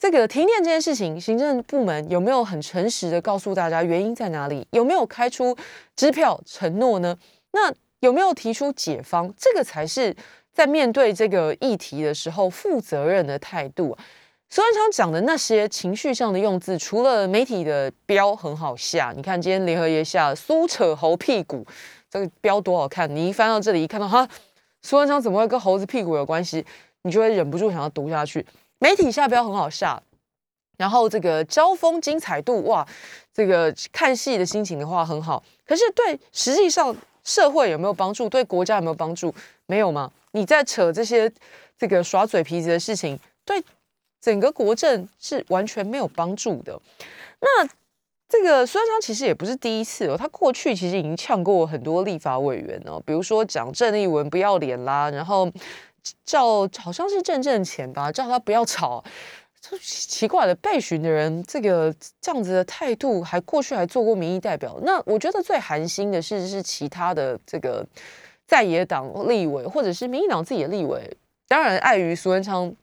[0.00, 4.66] 这个停电这件事情，行政部门有没有很诚实的告诉大家原因在哪里？
[4.70, 5.54] 有没有开出
[5.94, 7.14] 支票承诺呢？
[7.52, 9.30] 那有没有提出解方？
[9.36, 10.16] 这个才是
[10.54, 13.94] 在面对这个议题的时候负责任的态度。
[14.48, 21.62] 苏文昌讲的那些情绪上的用字，除了媒体的标很好下，你看今天联合也下苏扯猴屁股，
[22.10, 23.14] 这个标多好看！
[23.14, 24.26] 你一翻到这里，一看到哈，
[24.80, 26.64] 苏文昌怎么会跟猴子屁股有关系？
[27.02, 28.46] 你就会忍不住想要读下去。
[28.80, 30.02] 媒体下标很好下，
[30.78, 32.84] 然后这个交锋精彩度哇，
[33.32, 35.44] 这个看戏的心情的话很好。
[35.66, 38.26] 可是对实际上社会有没有帮助？
[38.26, 39.32] 对国家有没有帮助？
[39.66, 40.10] 没有吗？
[40.32, 41.30] 你在扯这些
[41.78, 43.62] 这个耍嘴皮子的事情，对
[44.18, 46.80] 整个国政是完全没有帮助的。
[47.40, 47.68] 那
[48.30, 55.52] 这个孙昌其实也不是第一次哦，他过去其实已经呛过很多立法委员哦，比如说讲郑丽文不要脸啦，然后。
[56.24, 59.02] 叫好像是正正钱吧，叫他不要吵。
[59.60, 64.80] 就奇怪的被询的人这个这样子的态度，还过去还做过民意代表。
[64.82, 67.86] 那我觉得最寒心的是是其他的这个
[68.46, 71.14] 在野党立委，或者是民进党自己的立委。
[71.46, 72.74] 当然，碍于苏文昌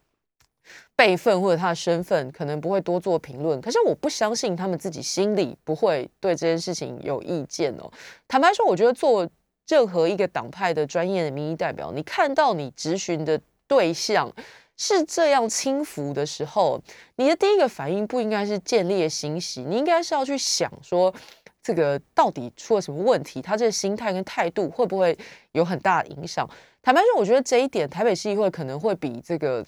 [0.95, 3.59] 辈分或者他的身份，可能不会多做评论。
[3.59, 7.91] 可是我不相信他们自己心里不会对这件事情有意见哦。
[8.27, 9.27] 坦白说，我觉得做。
[9.67, 14.32] 任何一个党派的专业的民意代表，你看到你质询的对象
[14.77, 16.82] 是这样轻浮的时候，
[17.17, 21.13] 你的第一个反应不应该是建立欣喜，你应该是要去想说，
[21.62, 23.41] 这个到底出了什么问题？
[23.41, 25.17] 他这个心态跟态度会不会
[25.51, 26.49] 有很大的影响？
[26.82, 29.65] 坦白说，我觉得这一点台北市议会可能会比这个，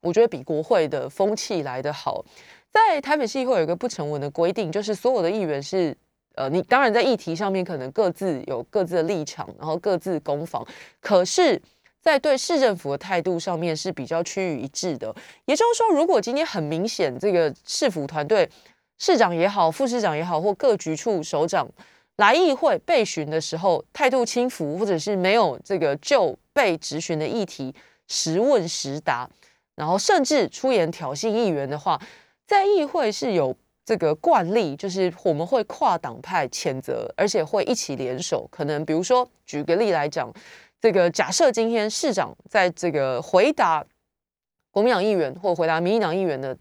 [0.00, 2.24] 我觉得比国会的风气来得好。
[2.70, 5.94] 在台北市议会有一个不成文的规定，就是所有的议员是。
[6.34, 10.66] 呃，你当然在议题上面可能各自有各自的立场，然后各自攻防，
[11.00, 11.60] 可是，
[12.00, 15.14] 在对市政府的态度上面是比较趋于一致的。
[15.44, 18.50] 也就是说，如果今天很明显，这个市府团队
[18.98, 21.68] 市长也好，副市长也好，或各局处首长
[22.16, 27.72] 来议会备询的时候，态度轻浮，或者是没有这个就被质询的议题
[28.08, 29.30] 实问实答，
[29.76, 32.00] 然后甚至出言挑衅议员的话，
[32.44, 33.56] 在议会是有。
[33.84, 38.48] 这个惯例就是我们会跨党派谴责，而且会一起联手。
[38.50, 40.32] 可能比如说，举个例来讲，
[40.80, 43.84] 这个假设今天市长在这个回答
[44.70, 46.56] 国民党议员或回答民进党议员的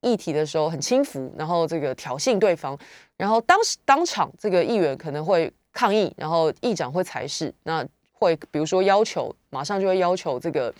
[0.00, 2.76] 议题的时候很轻浮，然后这个挑衅对方，
[3.16, 10.74] 然后当时当场这个议员可能会抗议，然后议长会裁示，那会比如说要求马上就会要求这个。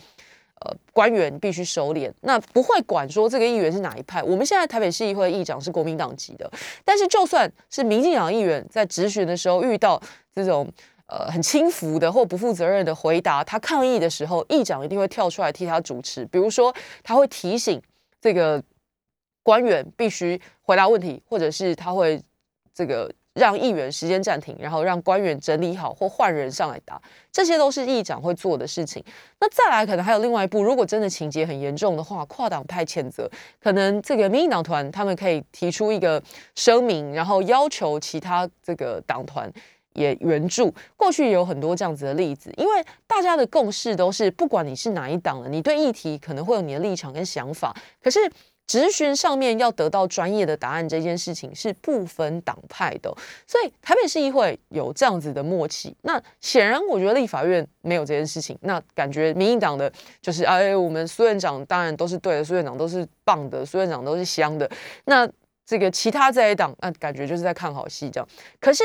[0.61, 4.23] 呃，官员必须收敛，那不会管说这个议员是哪一派。
[4.23, 6.51] 我们现在台北市议会议长是国民党籍的，
[6.85, 10.01] 但是就算是民进党议员在质询的时候遇到
[10.33, 10.67] 这种
[11.07, 16.25] 呃很轻浮的或不负责任的回答，他抗议的时候，议长一定会跳出来替他主持。
[16.27, 17.83] 比如说，他会提醒
[18.21, 18.63] 这个
[19.43, 22.23] 官员必须回答问题，或者是他会
[22.73, 23.13] 这个。
[23.35, 27.01] 让议员时间暂停，然后让官员整理好或换人上来答，
[27.33, 29.05] 这些都是议长会做的事情。
[29.41, 33.29] 那再来，可能还有另外一步，如果真的情节很严重的话，跨党派谴责，
[33.61, 36.23] 可能这个民进党团他们可以提出一个
[36.55, 39.53] 声明，然后要求其他这个党团
[39.95, 40.73] 也援助。
[40.97, 48.21] 过去也有很多这样子的例子，因为大家的共识都是，不管你是哪一党的，你对议题可能会有你的立场跟想法，可是。
[48.67, 53.15] 质询上面要得到专业的答案这件事情是不分党派的，
[53.47, 55.95] 所以台北市议会有这样子的默契。
[56.01, 58.59] 那显然，我觉得立法院没有这件事情。
[58.63, 64.69] 那感觉民进党的就是哎，我们苏院长当然都是对的，苏院长都是棒的，苏院长都是香的。
[65.05, 65.29] 那
[65.67, 68.27] 这个其他这一党，那感觉就是在看好戏这样。
[68.61, 68.83] 可是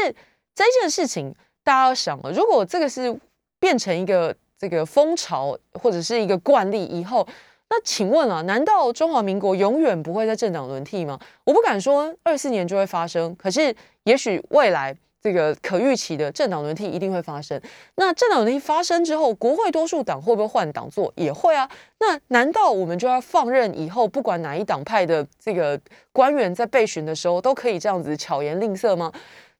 [0.53, 3.17] 这件事情，大家要想了，如果这个是
[3.59, 7.25] 变成一个这个风潮或者是一个惯例以后。
[7.69, 11.19] 那请问啊，难道中华民国永远不会在政党轮替吗？
[11.43, 13.73] 我不敢说二四年就会发生，可是
[14.05, 17.61] 也许未来这个可预期的政党轮替一定会发生。
[17.95, 21.13] 那政党轮替发生之后，国会多数党会不会换党做？
[21.15, 21.69] 也会啊。
[21.99, 25.79] 那难道我们就要放任以后不管哪一党派的这个
[26.11, 29.11] 官员在备询的时候都可以这样子巧言令色吗？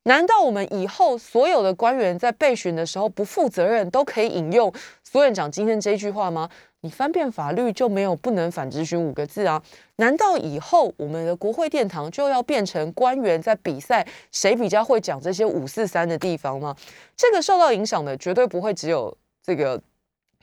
[0.03, 6.49] 难道我们以后所有的官员在备询的时候不负责任都可以引用苏院长今天这句话吗？
[6.81, 9.61] 你翻遍法律就没有不能反质询五个字啊？
[9.97, 16.73] 难道以后我们的国会殿堂就要变成官员在比赛谁比较会讲这些五四三的地方吗？
[17.17, 19.81] 这个受到影响的绝对不会只有这个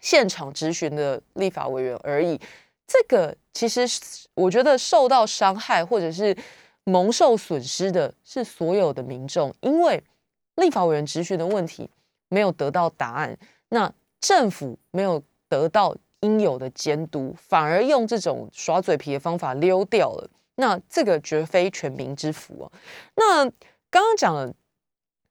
[0.02, 2.38] 现场质询的立法委员而已。
[2.86, 3.88] 这个其实
[4.34, 6.36] 我觉得受到伤害或者是
[6.84, 10.02] 蒙受损失的是所有的民众，因为
[10.56, 11.88] 立法委员质询的问题
[12.28, 13.34] 没有得到答案，
[13.70, 15.22] 那政府没有。
[15.48, 20.30] 得到应有的监督，反而用这种耍嘴皮的方法溜掉了。
[20.56, 22.72] 那这个绝非全民之福啊。
[23.14, 23.44] 那
[23.90, 24.52] 刚刚讲了，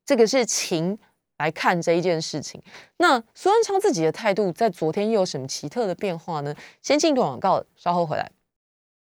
[0.06, 0.98] 这个是情
[1.40, 2.62] 来看这一件事情。
[2.98, 6.54] 那苏文昌自己的态度在昨天又有什么奇特的变化呢？
[6.84, 8.30] 先进一段广告，稍后回来。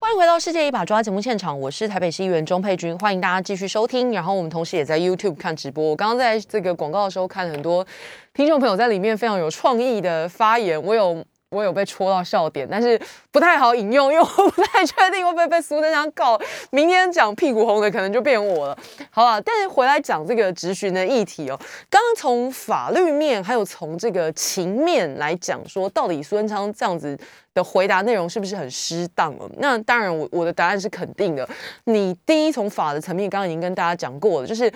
[0.00, 4.10] 欢迎回到《世界一把抓》节目现场，我是台北市议员钟佩君，欢迎大家继续收听。
[4.12, 5.84] 然后我们同时也在 YouTube 看直播。
[5.84, 7.86] 我刚刚在这个广告的时候看很多
[8.32, 11.22] 听众朋友在里面非常有创意的发言，我有。
[11.50, 16.38] 我有被戳到笑点，但是不太好引用，因为我不太确定会不会被苏贞昌告。
[16.70, 18.78] 明天讲屁股红的可能就变我了，
[19.10, 19.40] 好吧？
[19.40, 21.56] 但是回来讲这个质询的议题哦，
[21.88, 27.16] 刚刚从法律面还有从这个情面来讲，说到底苏贞昌这样子
[27.54, 29.48] 的回答内容是不是很失当了？
[29.58, 31.48] 那当然，我我的答案是肯定的。
[31.84, 34.70] 你第一从法的层面，刚刚已经跟大家讲过了，就是。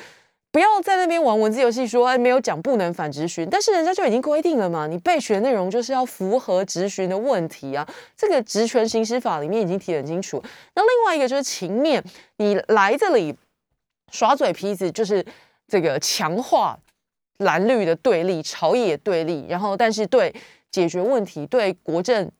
[0.53, 10.43] 不要在那边玩文字游戏，说哎没有讲不能反直询，但是人家就已经规定了嘛，你备询内容就是要符合直询的问题啊，这个职权行使法里面已经提得很清楚。
[10.75, 12.03] 那另外一个就是情面，
[12.39, 13.35] 你来这里
[14.11, 15.25] 耍嘴皮子，就是
[15.69, 16.79] 这个强化
[17.39, 20.35] 蓝绿的对立、朝野对立，然后但是对
[20.71, 22.31] 解决问题、对国政。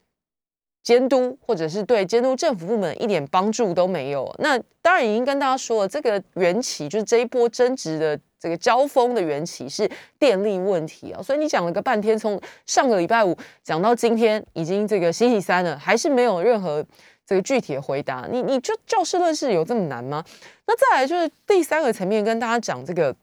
[0.83, 4.35] 监督或者是对监督政府部门一点帮助都没有。
[4.39, 11.23] 那当然已经跟大家说了，这个缘起就是这一波争执的这个交锋的缘起是电力问题啊。
[11.23, 16.85] 所以你讲了个半天，从上个礼拜五讲到今天，已经这个星期三了，还是没有任何
[17.27, 18.27] 这个具体的回答。
[18.31, 20.25] 你你就就事论事有这么难吗？
[20.67, 23.15] 那再来就是第三个层面，跟大家讲这个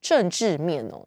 [0.00, 1.04] 政治面哦。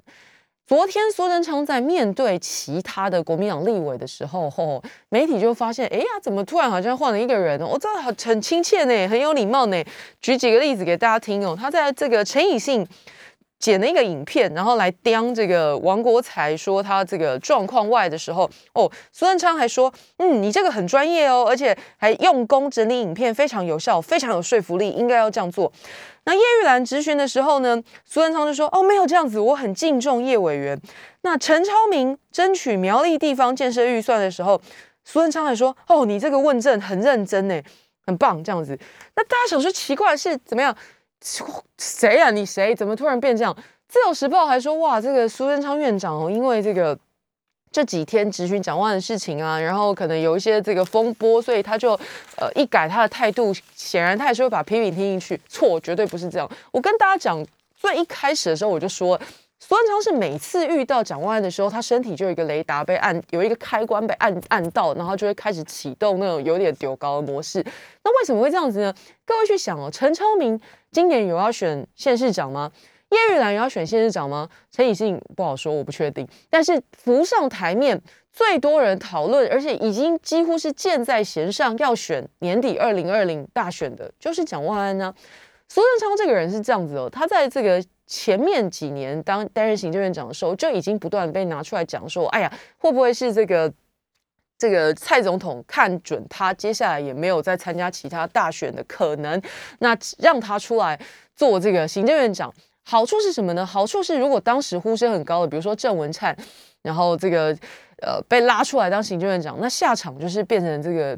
[0.70, 7.66] 昨天苏贞昌在面对其他的国民党立委的时候，吼，媒体就发现，哎呀，怎么突然好像换了一个人呢？
[7.66, 9.84] 我真的很很亲切呢，很有礼貌呢。
[10.22, 11.58] 举几个例子给大家听哦。
[11.60, 12.88] 他在这个陈以信
[13.60, 25.72] 剪了一个影片，然后来刁这个王国才说他这个状况外的时候，哦，苏贞昌还说，嗯，你这个很专业哦，而且还用功整理影片，非常有效，非常有说服力，应该要这样做。
[26.24, 30.80] 那叶玉兰质询的时候呢，苏文昌就说：“哦，没有这样子，我很敬重叶委员。”
[31.22, 34.62] 那陈超明争取苗栗地方建设预算的时候，
[35.04, 37.60] 苏文昌还说：“哦，你这个问政很认真呢，
[38.06, 38.78] 很棒。”这样子，
[39.16, 40.76] 那大家想说奇怪是怎么样？
[41.22, 42.32] 谁啊？
[42.32, 42.74] 你谁？
[42.76, 43.56] 怎么突然变这样？
[43.88, 46.98] 自由时报还说：“哇，这个苏贞昌院长哦，因为这个。”
[47.72, 51.92] 这几天质询蒋万的事情啊，然后可能有一些这个风波，所以他就
[52.36, 55.40] 呃一改他的态度，显然他也是会把批评听进去。
[55.48, 56.50] 错，绝对不是这样。
[56.72, 57.46] 我跟大家讲，
[57.76, 59.16] 最一开始的时候我就说，
[59.60, 67.64] 苏贞昌是每次遇到蒋万的时候，他身体就有一个雷达被按，有一个开关被按按到，然后就会开始启动那种有点丢高的模式。
[68.04, 68.92] 那为什么会这样子呢？
[69.26, 70.60] 各位去想哦，陈超明
[70.92, 72.72] 今年有要选县市长吗？
[73.10, 74.48] 叶玉兰要选县市长吗？
[74.72, 76.28] 陈以信不好说，我不确定。
[76.50, 78.00] 但是浮上台面
[78.32, 85.14] 最多人讨论，而且已经几乎是箭在弦上要选年底二零二零大选的，就是蒋万安呢。
[85.68, 93.72] 苏贞昌这个人是这样子哦，他在这个前面几年当担任行政院长的时候，就已经不断被拿出来讲说，哎呀，会不会是这个
[94.60, 99.42] 这个蔡总统看准他接下来也没有再参加其他大选的可能，
[99.80, 101.00] 那让他出来
[101.36, 102.54] 做这个行政院长。
[102.84, 103.66] 好处是什么呢？
[103.66, 106.36] 好处是，如果当时呼声很高的，比如说郑文灿，
[106.82, 107.56] 然后这个
[108.02, 111.18] 呃被拉出来当行政院长，那下场就是变成这个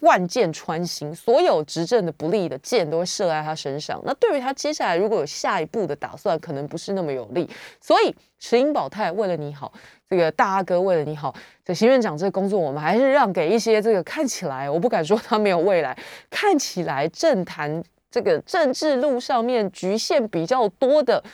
[0.00, 4.02] 万箭穿心，所有执政的不利的箭都会射在他身上。
[4.04, 7.48] 那对于他接下来如果有下一步的打算，可能不是那么有利。
[7.80, 9.72] 所以石英宝泰为了你好，
[10.12, 11.34] 这个大阿哥为了你好，
[11.64, 15.96] 这行政长这个工作，我们还是让给一些这个看起来，我不敢说他没有未来，
[16.28, 17.82] 看起来政坛。
[18.10, 21.24] 这个政治路上面局限比较多的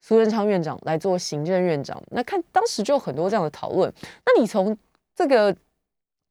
[0.00, 3.92] 苏贞昌院长来做行政院长，那看当时就很多这样的讨论。
[4.26, 4.76] 那你从
[5.14, 5.54] 这个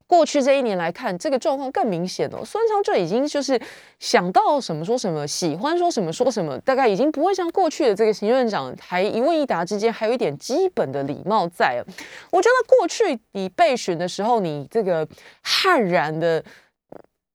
[0.09, 2.43] 过去这一年来看，这个状况更明显哦。
[2.43, 3.61] 苏贞昌就已经就是
[3.99, 11.85] 想到什么说什么，喜欢说什么说什么，大概已经不会像过去的这个行政院长还一问一答之间还有一点基本的礼貌在了。
[12.31, 15.07] 我觉得过去你备询的时候，你这个
[15.43, 16.43] 悍然的。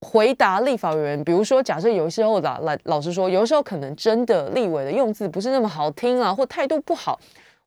[0.01, 7.19] 回答立法委员，比如说，假设有时候老老老实说，有时候可能真的立委的用字不是那么好听啊，或态度不好。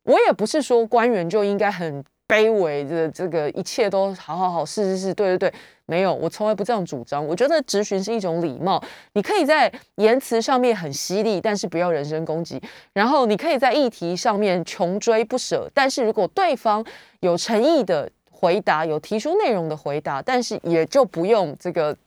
[0.03, 7.25] 我也不是说官员就应该很卑微的，这个一切都好好好，是是是，对对对，没有，我从来不这样主张。
[7.25, 8.79] 我觉得质询是一种礼貌，
[9.13, 12.61] 你可以在言辞上面很犀利，但是不要人身攻击。
[12.93, 16.85] 然后你可以在议题上面穷追不舍，但是如果对方
[17.21, 21.97] 有诚意的回答，有提出内容的回答，但是也就不用这个。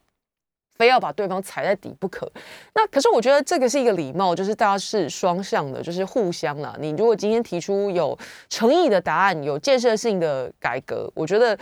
[0.76, 2.30] 非要把对方踩在底不可。
[2.74, 6.74] 那可是我觉得这个是一个礼貌，就是大家是双向的，就是互相啦。
[6.78, 8.18] 你如果今天提出有
[8.48, 11.56] 诚意的答案，有建设性的改革，我觉得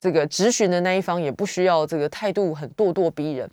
[0.00, 3.48] 这个质询的那一方也不需要这个态度很咄咄逼人。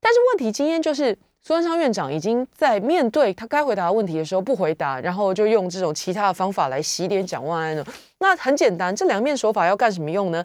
[0.00, 7.86] 但是问题今天就是苏文昌院长已经在面对他该回答的问题的时候不回答，然后就用这种其他的方法来洗脸蒋万安了。
[8.18, 10.44] 那很简单，这两面手法要干什么用呢？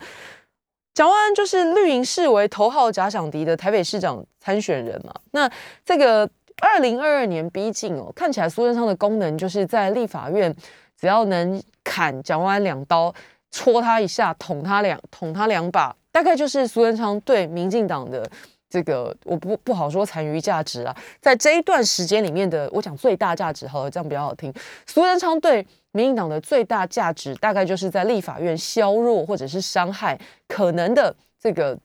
[0.93, 5.13] 蒋万安就是绿营视为头号假想敌的台北市长参选人嘛。
[5.31, 5.49] 那
[5.85, 6.29] 这个
[6.61, 10.53] 二零二二年逼近哦，看起来苏贞昌的功能就是在立法院，
[10.99, 13.13] 只要能砍蒋万安两刀，
[13.49, 18.29] 戳他一下，捅他两捅他两把，大概就是苏贞昌对民进党的
[18.69, 24.53] 这个我不不好说残余价值啊，在这一段时间里面的，我讲最大价值好了，这样比较好听。
[24.85, 25.65] 苏贞昌对。
[25.91, 30.15] 民进党的最大价值大概就是在立法院削弱或者是伤害
[30.47, 31.75] 可能的这个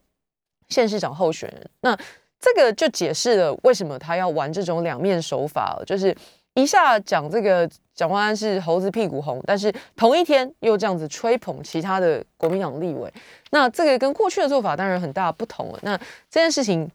[0.69, 1.71] 县市长候选人。
[1.81, 1.97] 那
[2.39, 6.15] 这个就解释了为什么他要玩这种两面手法，就是
[6.53, 13.13] 一下讲这个蒋万安是猴子屁股红，但是同一天又这样子吹捧其他的国民党立委。
[13.51, 15.79] 那这个跟过去的做法当然很大不同了。
[15.83, 15.97] 那
[16.31, 16.91] 这件事情，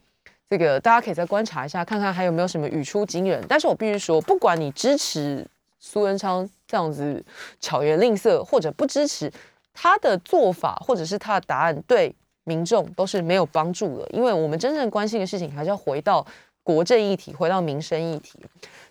[0.50, 3.44] 这个大家可以再观察一下，看看还有没有什么语出惊人。
[3.48, 5.46] 但是我必须说，不管你支持。
[5.82, 7.24] 苏文昌这样子
[7.62, 9.32] 巧言令色，或者不支持
[9.74, 14.06] 他的做法，或者是他的答案，对民众都是没有帮助的。
[14.10, 16.28] 因为我们真正关心的事情，还是要回到
[16.64, 18.38] 国政议题，回到民生议题。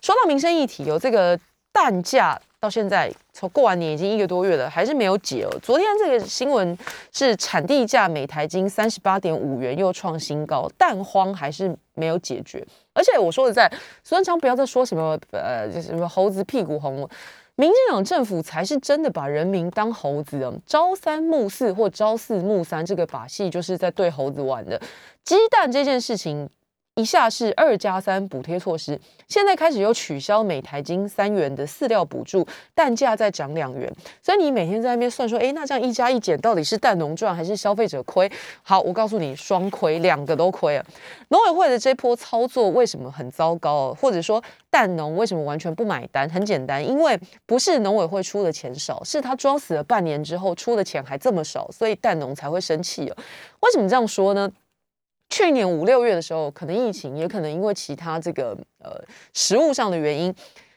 [0.00, 1.38] 说到民生议题，有这个
[1.78, 2.36] 蛋价。
[2.60, 5.58] 到现在，从过完年已经一个多月了，还是没有解哦。
[5.62, 6.76] 昨天这个新闻
[7.12, 12.66] 是产地价每台斤三十八点五元，又创新高，蛋荒还是没有解决。
[12.92, 13.72] 而且我说的在，
[14.02, 17.08] 孙文昌不要再说什么呃，就是什么猴子屁股红，
[17.54, 24.80] 民进党政府才是真的把人民当猴子哦，朝三暮四或朝四暮三，这个把戏就是在对猴子玩的。
[25.22, 26.50] 鸡蛋这件事情。
[26.98, 32.44] 一下是二加三补贴措施，现在开始又取消每台斤三元的饲料补助，
[32.74, 33.88] 蛋价再涨两元，
[34.20, 38.28] 所以你每天在那边算说，哎，那这样一加一减，到底是蛋农赚还是消费者亏？
[38.64, 40.84] 好，我告诉你，双亏，两个都亏了。
[41.28, 43.94] 农委会的这波操作为什么很糟糕？
[43.94, 46.28] 或者说蛋农为什么完全不买单？
[46.28, 53.16] 很简单，因为不是农委会出的钱少，是他装死了半年之后出的钱还这么少，所以蛋农才会生气了。
[53.60, 54.50] 为什么这样说呢？
[55.30, 59.02] 去年五六月的时候，可能疫情，也可能因为其他这个呃
[59.34, 60.34] 食物上的原因，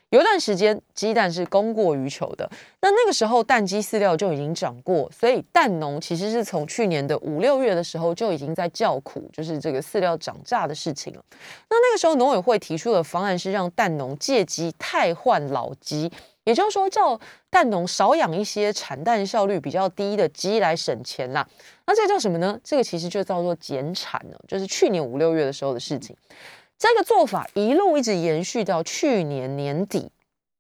[0.10, 2.50] 有一段时间鸡蛋是供过于求的。
[2.82, 11.24] 那那个时候蛋鸡饲料就已经涨过，所以蛋农其实是从去年的五六月的时候就已经在叫苦，就是这个饲料涨价的事情了。
[11.70, 16.12] 那那个时候农委会提出的方案是让蛋农借机汰换老鸡。
[16.44, 17.20] 也就是说，叫
[17.50, 21.48] 蛋农少养一些产蛋效率比较低的鸡来省钱啦。
[21.86, 22.60] 那这个叫什么呢？
[22.64, 26.16] 这个其实就叫做减产了，就是去年五六月的时候的事情。
[26.78, 30.12] 这个做法一路一直延续到去年年底，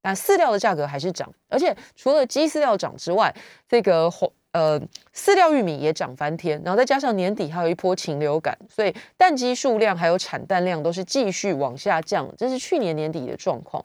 [0.01, 3.36] 但饲料的价格还是涨，而且除了鸡饲料涨之外，
[3.67, 4.32] 这个红。
[4.53, 4.77] 呃，
[5.16, 13.84] 饲料玉米也涨翻天，然后再加上年底还有一波禽流感，所以蛋鸡数量还有产蛋量都是继续往下降，这是去年年底的状况。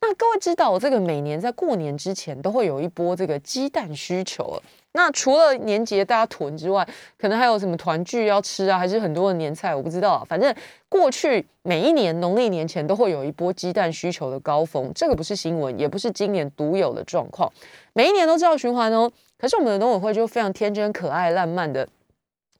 [0.00, 4.60] 那各位知道，这个每年在过年之前都会有一波这个鸡蛋需求
[4.94, 10.12] 那除了年节大家囤之外，可能还有什么团聚要吃啊，还是很多的年菜，我不知道。
[10.12, 10.54] 啊反正
[10.88, 17.50] 过去每一年农历年前都会有一波鸡蛋需求的高峰，这个不是新闻，也不是今年独有的状况，
[17.94, 19.10] 每一年都知道循环哦。
[19.38, 21.88] 可是我们的农委会就非常天真可爱、烂漫的。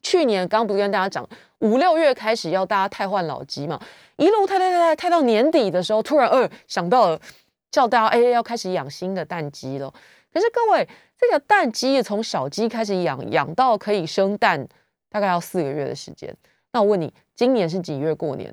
[0.02, 1.28] 去年刚不跟大家讲，
[1.60, 3.80] 五六月开始要大家汰换老鸡嘛，
[4.16, 7.20] 一路汰汰汰汰汰到年底的时候，突然呃想到了
[7.70, 9.92] 叫大家哎要开始养新的蛋鸡了。
[10.32, 14.66] 可是各位，这个蛋鸡从小鸡开始养，养到可以生蛋，
[15.08, 16.34] 大概要四个月的时间。
[16.72, 18.52] 那我问你，今年是几月过年？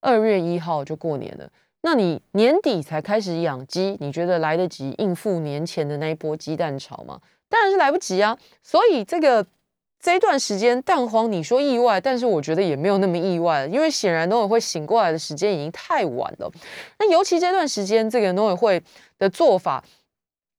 [0.00, 1.48] 二月一号就过年了。
[1.82, 7.20] 那你年底才开始养鸡，你觉得来得及应付年前的那一波鸡蛋潮吗？
[7.48, 8.36] 当然是来不及啊！
[8.62, 9.44] 所以这个
[10.00, 16.50] 这一段时间蛋黄，你说意外，但是我觉得也没有那么意外，因为显然农委会醒过来的时间已经太晚了。
[16.98, 18.82] 那尤其这段时间，这个农委会
[19.18, 19.82] 的做法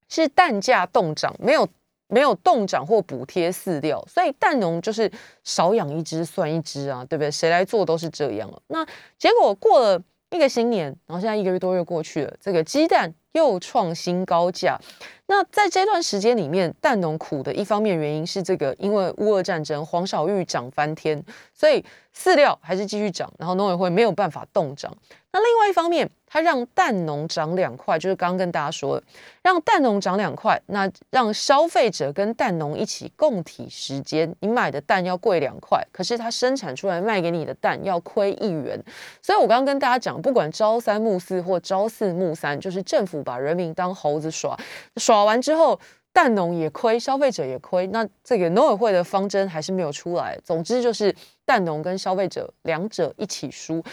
[0.10, 1.68] 是蛋价冻涨，没有
[2.08, 5.10] 没有冻涨或补贴饲料，所以蛋农就是
[5.44, 7.30] 少养一只算一只啊，对不对？
[7.30, 8.62] 谁来做都是这样了。
[8.68, 8.86] 那
[9.18, 10.02] 结果过了
[10.32, 14.80] 一个新年，然后现在一个月多月过去了，这个鸡蛋又创新高价。
[15.26, 21.24] 那在这段时间里面，蛋农苦的一方面原因是这个，因为乌俄战争，黄小玉涨翻天，
[21.54, 21.84] 所以
[22.16, 24.96] 饲料还是继续涨，然后农委会没有办法动涨。
[25.32, 29.02] 那另外一方面，它让蛋农涨两块，就是刚刚跟大家说，
[29.42, 38.82] 让蛋农涨两块，那让消费者跟蛋农一起共体时间，你买的蛋要贵两块，可是它生产出来卖给你的蛋要亏一元。
[39.22, 44.56] 所以我刚刚跟大家讲，不管朝三暮四或朝四暮三，就是政府把人民当猴子耍，
[44.98, 45.80] 耍完之后，
[46.14, 50.38] 蛋农也亏，消费者也亏，那这个农委会的方针还是没有出来。
[50.44, 51.16] 总之就是
[51.46, 53.84] 蛋农跟消费者两者一起输。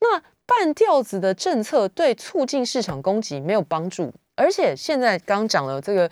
[0.00, 6.10] 那半吊子的政策对促进市场供给没有帮助，而且现在刚讲了这个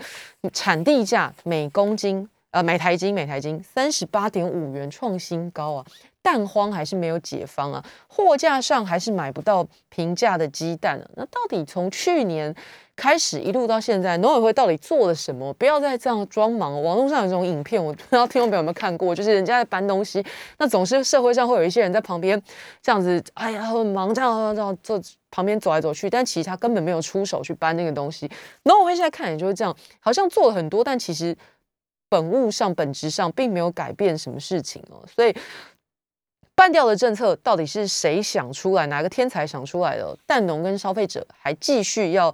[0.52, 5.86] 产地价每公斤呃每台金每台金三十八点五元创新高啊。
[6.22, 11.10] 蛋荒还是没有解放啊，货架上还是买不到平价的鸡蛋啊。
[11.16, 12.54] 那到底从去年
[12.94, 15.52] 开始一路到现在，农委会到底做了什么？
[15.54, 16.80] 不要再这样装忙。
[16.80, 20.24] 网络上有这种影片，我不知道听众朋友有没有看过，就是人家在搬东西，
[20.58, 22.40] 那总是社会上会有一些人在旁边
[22.80, 25.00] 这样子，哎呀很忙，这样这样坐
[25.30, 28.30] 旁边走来走去，但其实他根本没有出手去搬那个东西。
[28.62, 31.36] 农委会现在看也就是这样，好像做了很多，但其实
[32.08, 35.34] 本物上本质上并没有改变什么事情哦，所以。
[36.62, 38.86] 半掉的政策到底是谁想出来？
[38.86, 40.16] 哪个天才想出来的？
[40.24, 42.32] 蛋农跟消费者还继续要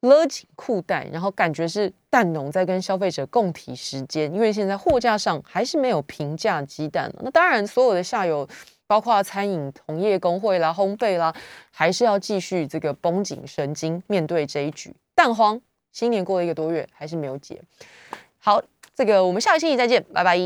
[0.00, 7.08] 勒紧裤带，然后感觉是蛋农在跟消费者共体时间，因为现在货架上还是没有平价鸡蛋。
[7.20, 8.48] 那当然，所有的下游，
[8.88, 11.32] 包括餐饮同业工会啦、烘焙啦，
[11.70, 14.92] 还是要继续这个绷紧神经面对这一局。
[15.14, 15.60] 蛋荒，
[15.92, 17.62] 新年过了一个多月，还是没有解。
[18.38, 18.60] 好，
[18.96, 20.36] 这个我们下个星期再见，拜拜。